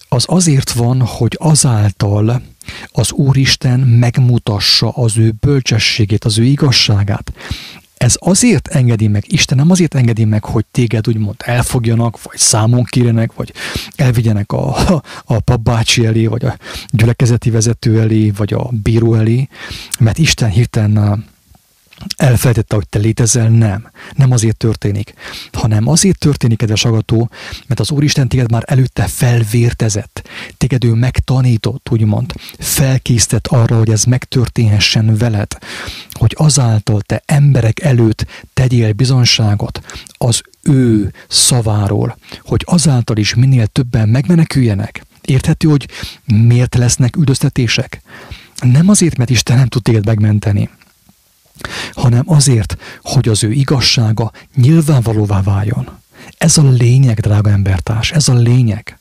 [0.09, 2.43] az azért van, hogy azáltal
[2.87, 7.33] az Úristen megmutassa az ő bölcsességét, az ő igazságát.
[8.05, 12.85] Ez azért engedi meg, Isten nem azért engedi meg, hogy téged úgymond elfogjanak, vagy számon
[12.85, 13.53] kérenek, vagy
[13.97, 14.77] elvigyenek a,
[15.25, 16.57] a papbácsi elé, vagy a
[16.91, 19.49] gyülekezeti vezető elé, vagy a bíró elé,
[19.99, 21.25] mert Isten hirtelen
[22.17, 23.91] elfelejtette, hogy te létezel, nem.
[24.17, 25.15] Nem azért történik,
[25.53, 27.31] hanem azért történik, kedves agató,
[27.67, 34.05] mert az Úristen téged már előtte felvértezett, téged ő megtanított, úgymond, felkészített arra, hogy ez
[34.05, 35.59] megtörténhessen veled,
[36.11, 39.81] hogy azáltal te emberek előtt tegyél bizonságot
[40.13, 45.05] az ő szaváról, hogy azáltal is minél többen megmeneküljenek.
[45.21, 45.89] Érthető, hogy
[46.25, 48.03] miért lesznek üldöztetések?
[48.61, 50.71] Nem azért, mert Isten nem tud téged megmenteni,
[51.93, 55.89] hanem azért, hogy az ő igazsága nyilvánvalóvá váljon.
[56.39, 58.99] Ez a lényeg, drága embertárs, ez a lényeg.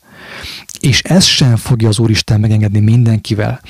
[0.80, 3.60] És ez sem fogja az Úristen megengedni mindenkivel,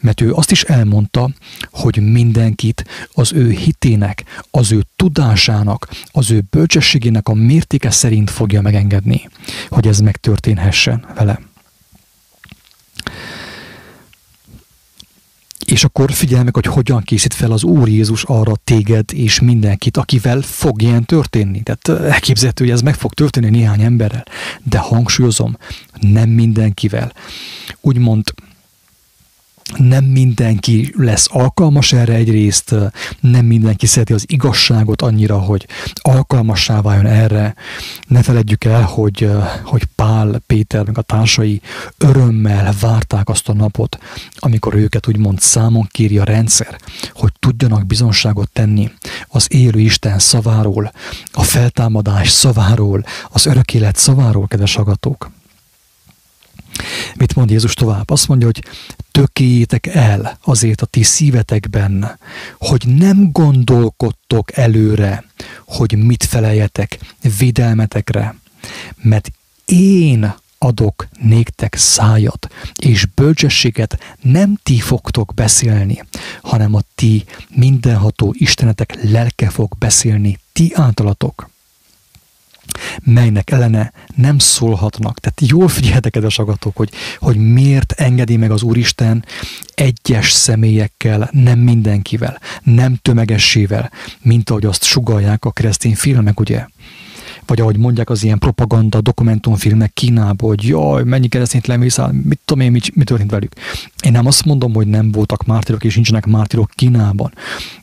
[0.00, 1.30] mert ő azt is elmondta,
[1.70, 8.60] hogy mindenkit az ő hitének, az ő tudásának, az ő bölcsességének a mértéke szerint fogja
[8.60, 9.28] megengedni,
[9.68, 11.40] hogy ez megtörténhessen vele.
[15.68, 19.96] És akkor figyelj meg, hogy hogyan készít fel az Úr Jézus arra téged és mindenkit,
[19.96, 21.62] akivel fog ilyen történni.
[21.62, 24.24] Tehát elképzelhető, hogy ez meg fog történni néhány emberrel.
[24.62, 25.56] De hangsúlyozom,
[26.00, 27.12] nem mindenkivel.
[27.80, 28.34] Úgymond
[29.76, 32.74] nem mindenki lesz alkalmas erre egyrészt,
[33.20, 37.54] nem mindenki szereti az igazságot annyira, hogy alkalmassá váljon erre.
[38.06, 39.30] Ne feledjük el, hogy,
[39.64, 41.60] hogy Pál, Péter, meg a társai
[41.98, 43.98] örömmel várták azt a napot,
[44.36, 46.78] amikor őket úgymond számon kéri a rendszer,
[47.12, 48.90] hogy tudjanak bizonságot tenni
[49.28, 50.92] az élő Isten szaváról,
[51.32, 55.30] a feltámadás szaváról, az örök élet szaváról, kedves agatók.
[57.16, 58.10] Mit mond Jézus tovább?
[58.10, 58.62] Azt mondja, hogy
[59.10, 62.18] tökéjétek el azért a ti szívetekben,
[62.58, 65.24] hogy nem gondolkodtok előre,
[65.66, 66.98] hogy mit feleljetek
[67.38, 68.34] videlmetekre,
[69.02, 69.30] mert
[69.64, 72.48] én adok néktek szájat,
[72.82, 76.04] és bölcsességet nem ti fogtok beszélni,
[76.42, 81.50] hanem a ti mindenható Istenetek lelke fog beszélni ti általatok
[83.04, 85.18] melynek ellene nem szólhatnak.
[85.18, 89.24] Tehát jól figyeljetek, kedves agatok, hogy, hogy miért engedi meg az Úristen
[89.74, 93.90] egyes személyekkel, nem mindenkivel, nem tömegessével,
[94.22, 96.66] mint ahogy azt sugalják a keresztény filmek, ugye?
[97.48, 102.64] vagy ahogy mondják az ilyen propaganda dokumentumfilmek Kínából, hogy jaj, mennyi keresztényt lemészál, mit tudom
[102.64, 103.52] én, mit, mit történt velük.
[104.02, 107.32] Én nem azt mondom, hogy nem voltak mártirok, és nincsenek mártirok Kínában,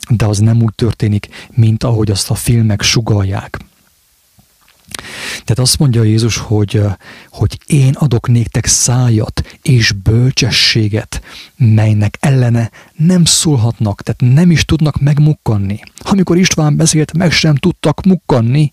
[0.10, 3.60] de az nem úgy történik, mint ahogy azt a filmek sugalják.
[5.32, 6.82] Tehát azt mondja Jézus, hogy,
[7.30, 11.22] hogy én adok néktek szájat és bölcsességet,
[11.56, 15.80] melynek ellene nem szólhatnak, tehát nem is tudnak megmukkanni.
[15.98, 18.72] Amikor István beszélt, meg sem tudtak mukkanni,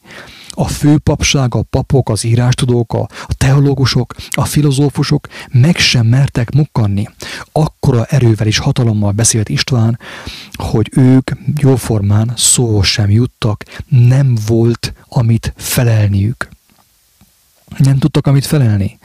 [0.54, 7.08] a főpapság, a papok, az írástudók, a teológusok, a filozófusok meg sem mertek mukkanni.
[7.52, 9.98] Akkora erővel és hatalommal beszélt István,
[10.52, 16.48] hogy ők jóformán szó sem juttak, nem volt, amit felelniük.
[17.78, 18.98] Nem tudtak amit felelni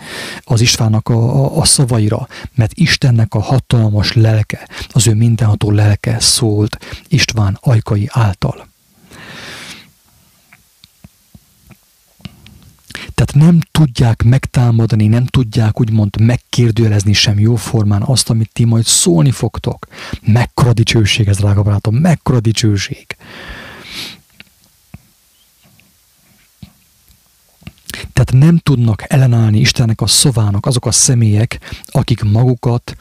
[0.44, 6.20] az Istvánnak a, a, a szavaira, mert Istennek a hatalmas lelke, az ő mindenható lelke
[6.20, 6.78] szólt
[7.08, 8.67] István ajkai által.
[13.18, 18.86] Tehát nem tudják megtámadni, nem tudják úgymond megkérdőjelezni sem jó formán azt, amit ti majd
[18.86, 19.88] szólni fogtok.
[20.22, 23.06] Mekkora dicsőség ez, drága barátom, mekkora dicsőség.
[28.14, 32.96] Tehát nem tudnak ellenállni Istennek a szavának azok a személyek, akik magukat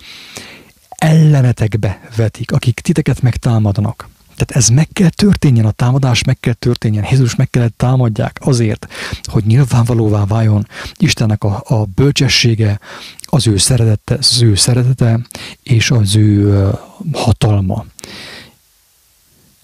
[0.89, 4.09] ellenetekbe vetik, akik titeket megtámadnak.
[4.37, 7.05] Tehát ez meg kell történjen, a támadás meg kell történjen.
[7.11, 8.87] Jézus meg kellett támadják azért,
[9.25, 10.67] hogy nyilvánvalóvá váljon
[10.97, 12.81] Istennek a, a bölcsessége,
[13.21, 15.21] az ő, szeretete, az ő szeretete
[15.63, 16.71] és az ő
[17.13, 17.85] hatalma.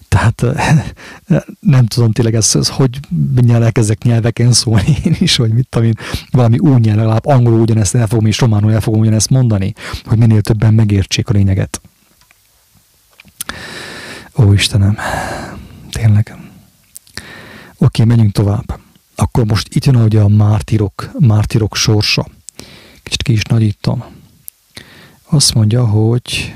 [0.08, 0.44] Tehát
[1.60, 3.00] nem tudom tényleg ez, ez hogy
[3.34, 5.96] mindjárt elkezdek nyelveken szólni én is, hogy mit tudom én,
[6.30, 10.18] valami új nyelv, legalább angolul ugyanezt el fogom, és románul el fogom ugyanezt mondani, hogy
[10.18, 11.80] minél többen megértsék a lényeget.
[14.36, 14.98] Ó Istenem,
[15.90, 16.36] tényleg.
[17.78, 18.80] Oké, menjünk tovább.
[19.14, 22.26] Akkor most itt jön ugye a mártirok, mártirok sorsa.
[23.02, 24.04] Kicsit ki is nagyítom.
[25.28, 26.54] Azt mondja, hogy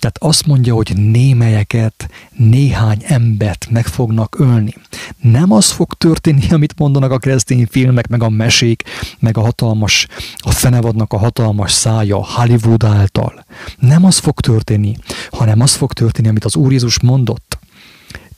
[0.00, 4.74] tehát azt mondja, hogy némelyeket, néhány embert meg fognak ölni.
[5.20, 8.82] Nem az fog történni, amit mondanak a keresztény filmek, meg a mesék,
[9.18, 13.44] meg a hatalmas, a fenevadnak a hatalmas szája Hollywood által.
[13.78, 14.96] Nem az fog történni,
[15.30, 17.58] hanem az fog történni, amit az Úr Jézus mondott.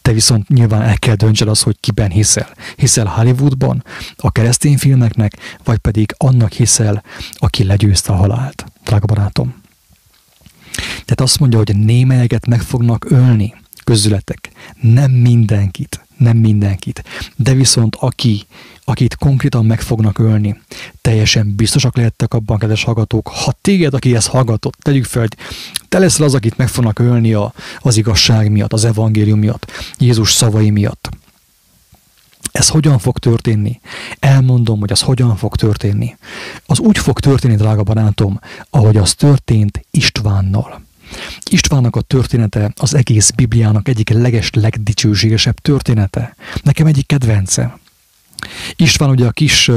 [0.03, 2.49] Te viszont nyilván el kell döntsed az, hogy kiben hiszel.
[2.77, 3.85] Hiszel Hollywoodban,
[4.17, 7.03] a keresztény filmeknek, vagy pedig annak hiszel,
[7.35, 8.65] aki legyőzte a halált.
[8.85, 9.62] Drága barátom.
[11.15, 13.55] Tehát azt mondja, hogy némelyeket meg fognak ölni
[13.85, 14.51] közületek.
[14.81, 17.05] Nem mindenkit, nem mindenkit.
[17.37, 18.47] De viszont aki,
[18.85, 20.61] akit konkrétan meg fognak ölni,
[21.01, 25.37] teljesen biztosak lehettek abban, kedves hallgatók, ha téged, aki ezt hallgatott, tegyük fel, hogy
[25.89, 30.33] te leszel az, akit meg fognak ölni a, az igazság miatt, az evangélium miatt, Jézus
[30.33, 31.09] szavai miatt.
[32.53, 33.81] Ez hogyan fog történni?
[34.19, 36.17] Elmondom, hogy az hogyan fog történni.
[36.67, 38.41] Az úgy fog történni, drága barátom,
[38.71, 40.91] ahogy az történt Istvánnal.
[41.51, 46.37] Istvánnak a története az egész Bibliának egyik leges, legdicsőségesebb története.
[46.63, 47.79] Nekem egyik kedvence.
[48.77, 49.71] István ugye a kis,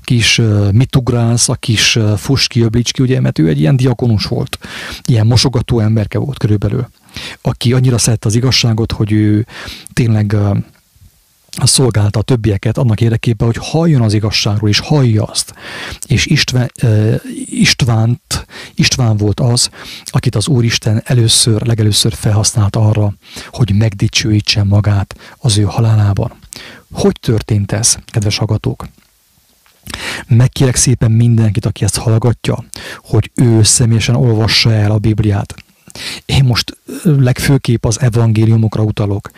[0.00, 0.40] kis
[0.72, 4.58] mitugrász, a kis fuski, öblicski, ugye, mert ő egy ilyen diakonus volt,
[5.04, 6.88] ilyen mosogató emberke volt körülbelül,
[7.42, 9.46] aki annyira szerette az igazságot, hogy ő
[9.92, 10.36] tényleg
[11.62, 15.54] szolgálta a többieket annak érdekében, hogy halljon az igazságról, és hallja azt.
[16.06, 16.72] És István,
[17.44, 19.70] Istvánt, István volt az,
[20.04, 23.14] akit az Úristen először, legelőször felhasznált arra,
[23.46, 26.32] hogy megdicsőítsen magát az ő halálában.
[26.92, 28.88] Hogy történt ez, kedves hallgatók?
[30.26, 32.64] Megkérek szépen mindenkit, aki ezt hallgatja,
[32.96, 35.54] hogy ő személyesen olvassa el a Bibliát.
[36.26, 39.30] Én most legfőképp az evangéliumokra utalok.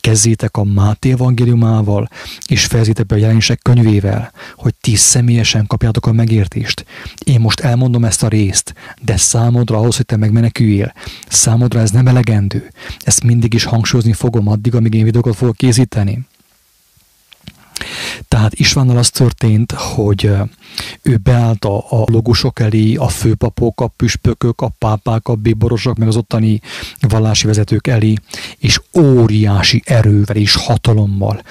[0.00, 2.08] Kezdjétek a Máté evangéliumával,
[2.46, 6.84] és fejezzétek be a jelenések könyvével, hogy ti személyesen kapjátok a megértést.
[7.24, 10.92] Én most elmondom ezt a részt, de számodra ahhoz, hogy te megmeneküljél,
[11.28, 12.70] számodra ez nem elegendő.
[12.98, 16.26] Ezt mindig is hangsúlyozni fogom addig, amíg én videókat fogok készíteni.
[18.28, 20.30] Tehát Istvánnal az történt, hogy
[21.02, 26.08] ő beállt a, a logusok elé, a főpapok, a püspökök, a pápák, a bíborosok, meg
[26.08, 26.60] az ottani
[27.00, 28.14] vallási vezetők elé,
[28.58, 31.42] és óriási erővel és hatalommal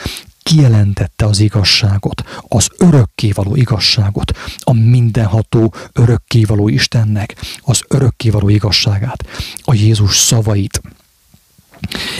[0.47, 9.25] kijelentette az igazságot, az örökkévaló igazságot, a mindenható örökkévaló Istennek az örökkévaló igazságát,
[9.61, 10.81] a Jézus szavait,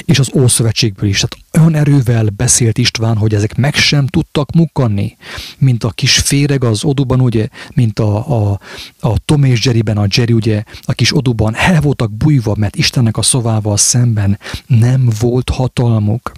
[0.06, 1.20] és az Ószövetségből is.
[1.20, 5.18] Tehát olyan erővel beszélt István, hogy ezek meg sem tudtak mukkanni,
[5.58, 8.60] mint a kis féreg az oduban, ugye, mint a, a,
[9.00, 13.18] a Tom és Jerryben, a Jerry, ugye, a kis oduban el voltak bújva, mert Istennek
[13.18, 16.32] a szavával szemben nem volt hatalmuk.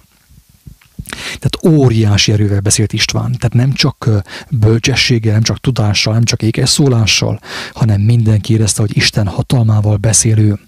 [1.38, 3.36] Tehát óriási erővel beszélt István.
[3.38, 4.08] Tehát nem csak
[4.50, 7.40] bölcsességgel, nem csak tudással, nem csak ékes szólással,
[7.72, 10.58] hanem mindenki érezte, hogy Isten hatalmával beszélő.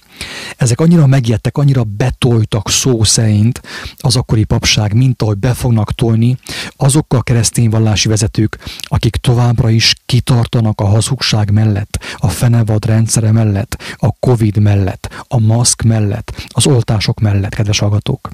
[0.57, 3.62] Ezek annyira megjettek, annyira betoltak szó szerint
[3.97, 6.37] az akkori papság, mint ahogy be fognak tolni
[6.77, 13.33] azok a keresztény vallási vezetők, akik továbbra is kitartanak a hazugság mellett, a fenevad rendszere
[13.33, 18.31] mellett, a Covid mellett, a maszk mellett, az oltások mellett, kedves hallgatók.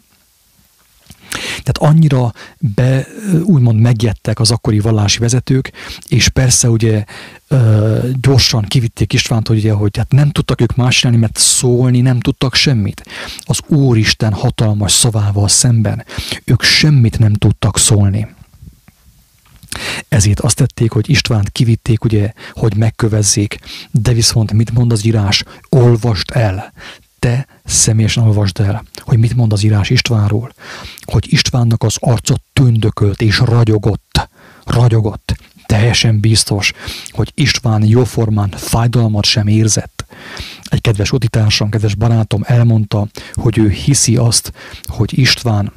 [1.62, 3.06] Tehát annyira be,
[3.42, 5.72] úgymond megjettek az akkori vallási vezetők,
[6.08, 7.04] és persze ugye
[8.20, 12.20] gyorsan kivitték Istvánt, hogy, ugye, hogy hát nem tudtak ők más csinálni, mert szólni nem
[12.20, 13.02] tudtak semmit.
[13.40, 16.04] Az Úristen hatalmas szavával szemben
[16.44, 18.36] ők semmit nem tudtak szólni.
[20.08, 23.58] Ezért azt tették, hogy Istvánt kivitték, ugye, hogy megkövezzék,
[23.90, 25.44] de viszont mit mond az írás?
[25.68, 26.72] Olvast el,
[27.18, 30.52] te személyesen olvasd el, hogy mit mond az írás Istvánról,
[31.02, 34.28] hogy Istvánnak az arca tündökölt és ragyogott,
[34.64, 36.72] ragyogott, teljesen biztos,
[37.08, 40.04] hogy István jóformán fájdalmat sem érzett.
[40.62, 44.52] Egy kedves utitársam, kedves barátom elmondta, hogy ő hiszi azt,
[44.86, 45.72] hogy István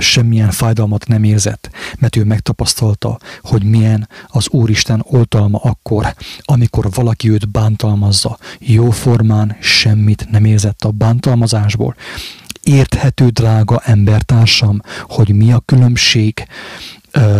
[0.00, 7.30] semmilyen fájdalmat nem érzett, mert ő megtapasztalta, hogy milyen az Úristen oltalma akkor, amikor valaki
[7.30, 8.38] őt bántalmazza.
[8.58, 11.94] Jó formán semmit nem érzett a bántalmazásból.
[12.62, 16.46] Érthető, drága embertársam, hogy mi a különbség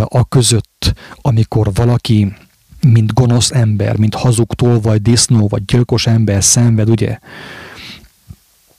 [0.05, 2.35] a között, amikor valaki
[2.81, 7.18] mint gonosz ember, mint hazugtól, vagy disznó, vagy gyilkos ember szenved, ugye?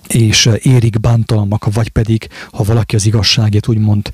[0.08, 4.10] És érik bántalmak, vagy pedig, ha valaki az igazságét úgymond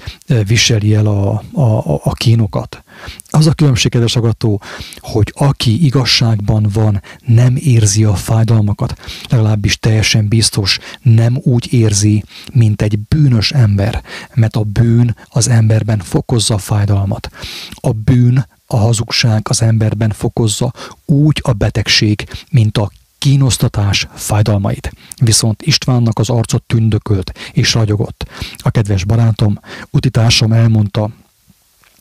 [0.48, 2.84] viseli el a, a, a kínokat.
[3.30, 4.62] Az a különbség, kedves agató,
[4.98, 12.24] hogy aki igazságban van, nem érzi a fájdalmakat, legalábbis teljesen biztos, nem úgy érzi,
[12.54, 17.30] mint egy bűnös ember, mert a bűn az emberben fokozza a fájdalmat.
[17.74, 20.74] A bűn, a hazugság az emberben fokozza
[21.06, 22.92] úgy a betegség, mint a
[23.22, 24.94] kínosztatás fájdalmait.
[25.16, 28.30] Viszont Istvánnak az arcot tündökölt és ragyogott.
[28.58, 29.60] A kedves barátom,
[29.90, 31.10] utitársam elmondta,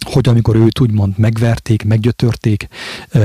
[0.00, 2.68] hogy amikor őt úgymond megverték, meggyötörték,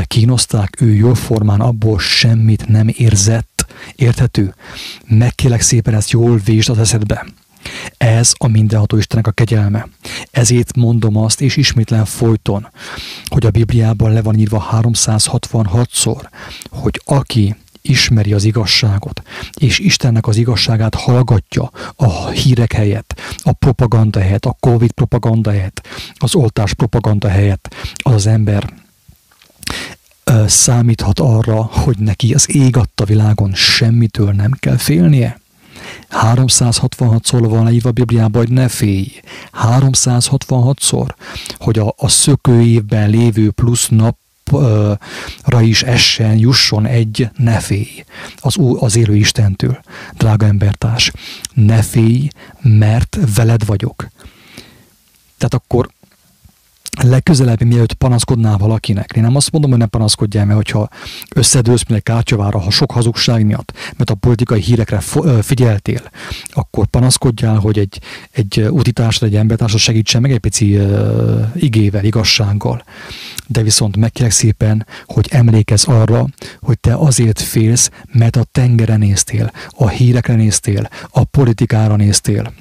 [0.03, 3.65] kínozták, ő jó formán abból semmit nem érzett.
[3.95, 4.55] Érthető?
[5.05, 7.25] Megkélek szépen ezt jól vésd az eszedbe.
[7.97, 9.87] Ez a mindenható Istenek a kegyelme.
[10.31, 12.67] Ezért mondom azt, és ismétlen folyton,
[13.25, 16.29] hogy a Bibliában le van írva 366-szor,
[16.69, 17.55] hogy aki
[17.89, 19.21] ismeri az igazságot,
[19.59, 25.87] és Istennek az igazságát hallgatja a hírek helyett, a propaganda helyett, a Covid propaganda helyett,
[26.13, 28.73] az oltás propaganda helyett, az az ember
[30.47, 35.39] számíthat arra, hogy neki az ég adta világon semmitől nem kell félnie.
[36.09, 39.11] 366-szor van leírva a Bibliában, hogy ne félj.
[39.53, 41.09] 366-szor,
[41.57, 44.17] hogy a, a szökőévben lévő plusz nap
[45.43, 48.03] ra is essen, jusson egy ne félj
[48.37, 49.79] az, az élő Istentől.
[50.17, 51.11] Drága embertárs,
[51.53, 52.27] ne félj,
[52.61, 54.07] mert veled vagyok.
[55.37, 55.89] Tehát akkor
[57.01, 59.11] legközelebb, mielőtt panaszkodnál valakinek.
[59.15, 60.89] Én nem azt mondom, hogy ne panaszkodjál, mert hogyha
[61.35, 64.99] összedőlsz, mint egy kártyavára, ha sok hazugság miatt, mert a politikai hírekre
[65.41, 66.01] figyeltél,
[66.49, 67.99] akkor panaszkodjál, hogy egy,
[68.31, 72.83] egy utitársad, egy embertársad segítsen meg egy pici uh, igével, igazsággal.
[73.47, 76.27] De viszont megkérek szépen, hogy emlékezz arra,
[76.61, 82.53] hogy te azért félsz, mert a tengeren néztél, a hírekre néztél, a politikára néztél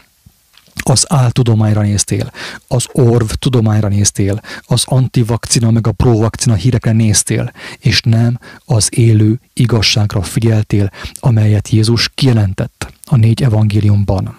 [0.89, 2.33] az áltudományra néztél,
[2.69, 9.41] az orv tudományra néztél, az antivakcina meg a provakcina hírekre néztél, és nem az élő
[9.53, 14.37] igazságra figyeltél, amelyet Jézus kijelentett a négy evangéliumban.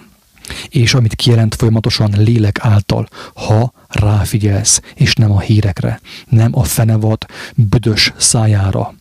[0.69, 7.25] És amit kijelent folyamatosan lélek által, ha ráfigyelsz, és nem a hírekre, nem a fenevad,
[7.55, 8.93] büdös szájára,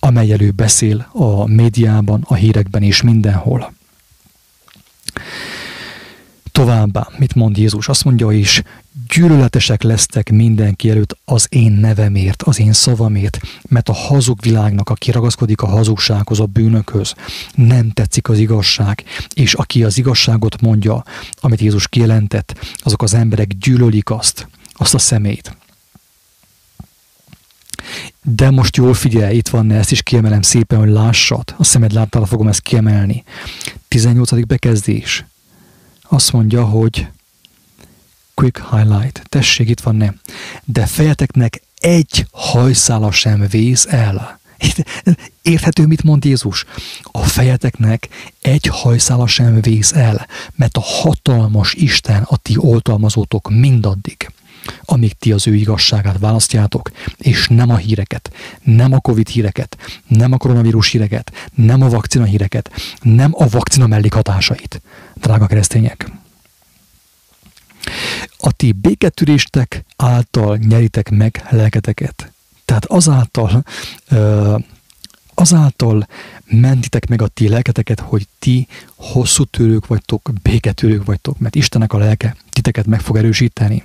[0.00, 3.72] amely elő beszél a médiában, a hírekben és mindenhol.
[6.58, 7.88] Továbbá, mit mond Jézus?
[7.88, 8.62] Azt mondja is,
[9.08, 15.10] gyűlöletesek lesztek mindenki előtt az én nevemért, az én szavamért, mert a hazug világnak, aki
[15.10, 17.14] ragaszkodik a hazugsághoz, a bűnökhöz,
[17.54, 19.04] nem tetszik az igazság,
[19.34, 21.04] és aki az igazságot mondja,
[21.40, 25.56] amit Jézus kijelentett, azok az emberek gyűlölik azt, azt a szemét.
[28.22, 31.54] De most jól figyelj, itt van, ezt is kiemelem szépen, hogy lássad.
[31.56, 33.24] A szemed láttára fogom ezt kiemelni.
[33.88, 34.46] 18.
[34.46, 35.24] bekezdés
[36.08, 37.08] azt mondja, hogy
[38.34, 40.20] quick highlight, tessék, itt van nem.
[40.64, 44.40] De fejeteknek egy hajszála sem vész el.
[45.42, 46.64] Érthető, mit mond Jézus?
[47.02, 48.08] A fejeteknek
[48.40, 54.32] egy hajszála sem vész el, mert a hatalmas Isten a ti oltalmazótok mindaddig,
[54.84, 60.32] amíg ti az ő igazságát választjátok, és nem a híreket, nem a Covid híreket, nem
[60.32, 62.70] a koronavírus híreket, nem a vakcina híreket,
[63.02, 64.80] nem a vakcina mellékhatásait.
[65.14, 66.10] Drága keresztények!
[68.38, 72.32] A ti béketűréstek által nyeritek meg lelketeket.
[72.64, 73.64] Tehát azáltal,
[75.34, 76.06] azáltal
[76.44, 81.98] mentitek meg a ti lelketeket, hogy ti hosszú tőlők vagytok, béketűrők vagytok, mert Istenek a
[81.98, 83.82] lelke titeket meg fog erősíteni.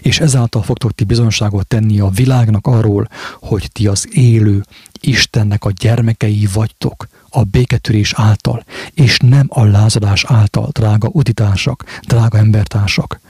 [0.00, 3.08] És ezáltal fogtok ti bizonságot tenni a világnak arról,
[3.40, 4.64] hogy ti az élő
[5.00, 8.64] Istennek a gyermekei vagytok, a béketűrés által,
[8.94, 13.20] és nem a lázadás által, drága uditársak, drága embertársak.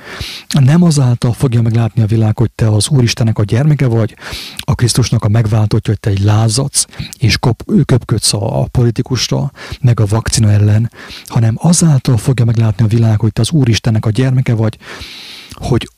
[0.49, 4.17] Nem azáltal fogja meglátni a világ, hogy te az Úristenek a gyermeke vagy,
[4.59, 6.87] a Krisztusnak a megváltottja, hogy te egy lázadsz,
[7.19, 7.39] és
[7.85, 10.91] köpködsz a politikusra, meg a vakcina ellen,
[11.27, 14.79] hanem azáltal fogja meglátni a világ, hogy te az Úristennek a gyermeke vagy,
[15.51, 15.89] hogy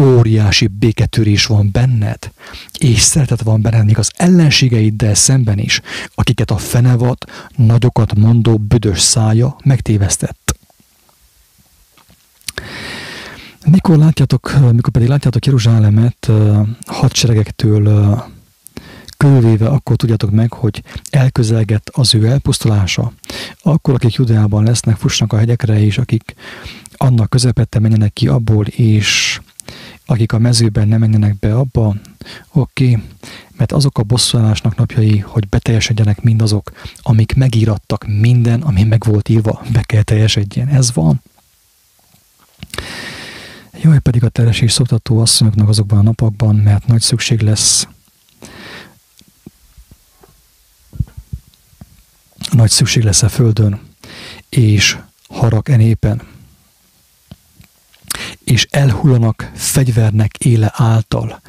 [0.00, 2.32] óriási béketörés van benned,
[2.78, 5.80] és szeretet van benned még az ellenségeiddel szemben is,
[6.14, 10.56] akiket a fenevat, nagyokat mondó büdös szája megtévesztett.
[13.66, 16.30] Mikor látjátok, mikor pedig látjátok Jeruzsálemet
[16.86, 18.14] hadseregektől
[19.16, 23.12] körülvéve, akkor tudjátok meg, hogy elközelgett az ő elpusztulása.
[23.62, 26.34] Akkor, akik Judeában lesznek, fussnak a hegyekre, és akik
[26.96, 29.40] annak közepette menjenek ki abból, és
[30.12, 31.96] akik a mezőben nem menjenek be abba,
[32.52, 33.02] oké, okay,
[33.56, 39.62] mert azok a bosszúállásnak napjai, hogy beteljesedjenek mindazok, amik megírattak, minden, ami meg volt írva,
[39.72, 40.68] be kell teljesedjen.
[40.68, 41.22] Ez van.
[43.82, 47.86] Jaj, pedig a teresés szoktató asszonyoknak azokban a napokban, mert nagy szükség lesz
[52.50, 53.80] nagy szükség lesz a földön,
[54.48, 54.98] és
[55.28, 56.22] harag e népen,
[58.44, 61.40] és elhullanak fegyvernek éle által,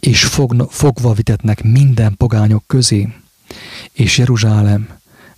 [0.00, 3.08] és fogna, fogva vitetnek minden pogányok közé.
[3.92, 4.88] és Jeruzsálem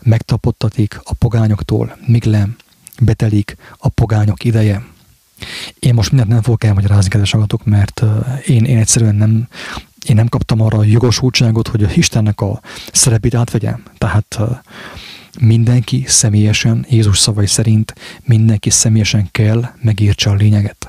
[0.02, 2.56] megtapottatik a pogányoktól, míg nem
[3.00, 4.84] betelik a pogányok ideje.
[5.78, 8.02] Én most mindent nem fogok elmagyarázni, kedves agatok, mert
[8.46, 9.48] én, én egyszerűen nem,
[10.06, 12.60] én nem kaptam arra a jogosultságot, hogy a Istennek a
[12.92, 13.82] szerepét átvegyem.
[13.98, 14.38] Tehát
[15.40, 17.94] mindenki személyesen, Jézus szavai szerint
[18.24, 20.79] mindenki személyesen kell megértse a lényeget.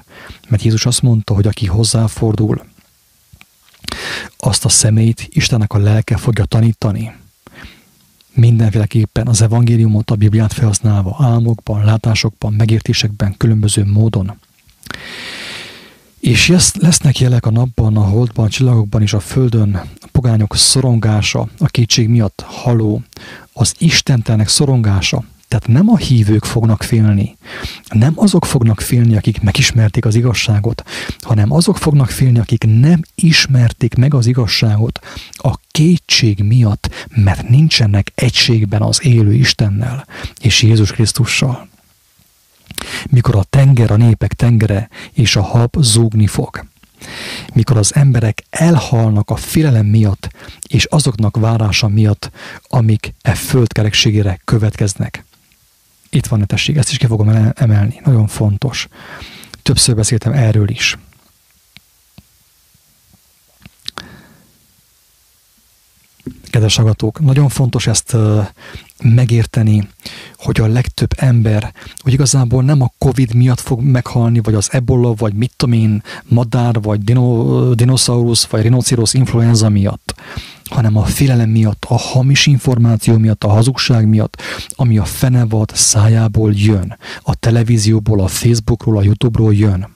[0.49, 2.65] Mert Jézus azt mondta, hogy aki hozzáfordul,
[4.37, 7.15] azt a személyt Istennek a lelke fogja tanítani.
[8.33, 14.39] Mindenféleképpen az evangéliumot, a Bibliát felhasználva álmokban, látásokban, megértésekben, különböző módon.
[16.19, 21.47] És lesznek jelek a napban, a holdban, a csillagokban és a földön, a pogányok szorongása,
[21.57, 23.03] a kétség miatt haló,
[23.53, 27.37] az istentelnek szorongása, tehát nem a hívők fognak félni,
[27.89, 30.83] nem azok fognak félni, akik megismerték az igazságot,
[31.21, 34.99] hanem azok fognak félni, akik nem ismerték meg az igazságot
[35.31, 40.07] a kétség miatt, mert nincsenek egységben az élő Istennel
[40.39, 41.67] és Jézus Krisztussal.
[43.09, 46.65] Mikor a tenger, a népek tengere és a hab zúgni fog.
[47.53, 50.29] Mikor az emberek elhalnak a félelem miatt
[50.67, 52.31] és azoknak várása miatt,
[52.67, 55.25] amik e földkerekségére következnek
[56.11, 58.01] itt van, tessék, ezt is ki fogom emelni.
[58.03, 58.87] Nagyon fontos.
[59.61, 60.97] Többször beszéltem erről is.
[66.49, 68.15] Kedves agatók, nagyon fontos ezt
[69.03, 69.87] megérteni,
[70.37, 75.13] hogy a legtöbb ember, hogy igazából nem a Covid miatt fog meghalni, vagy az ebola,
[75.13, 80.15] vagy mit tudom én, madár, vagy dino, dinoszaurusz, vagy rinocérosz influenza miatt,
[80.71, 84.41] hanem a félelem miatt, a hamis információ miatt, a hazugság miatt,
[84.75, 89.87] ami a fenevad szájából jön, a televízióból, a Facebookról, a Youtube-ról jön.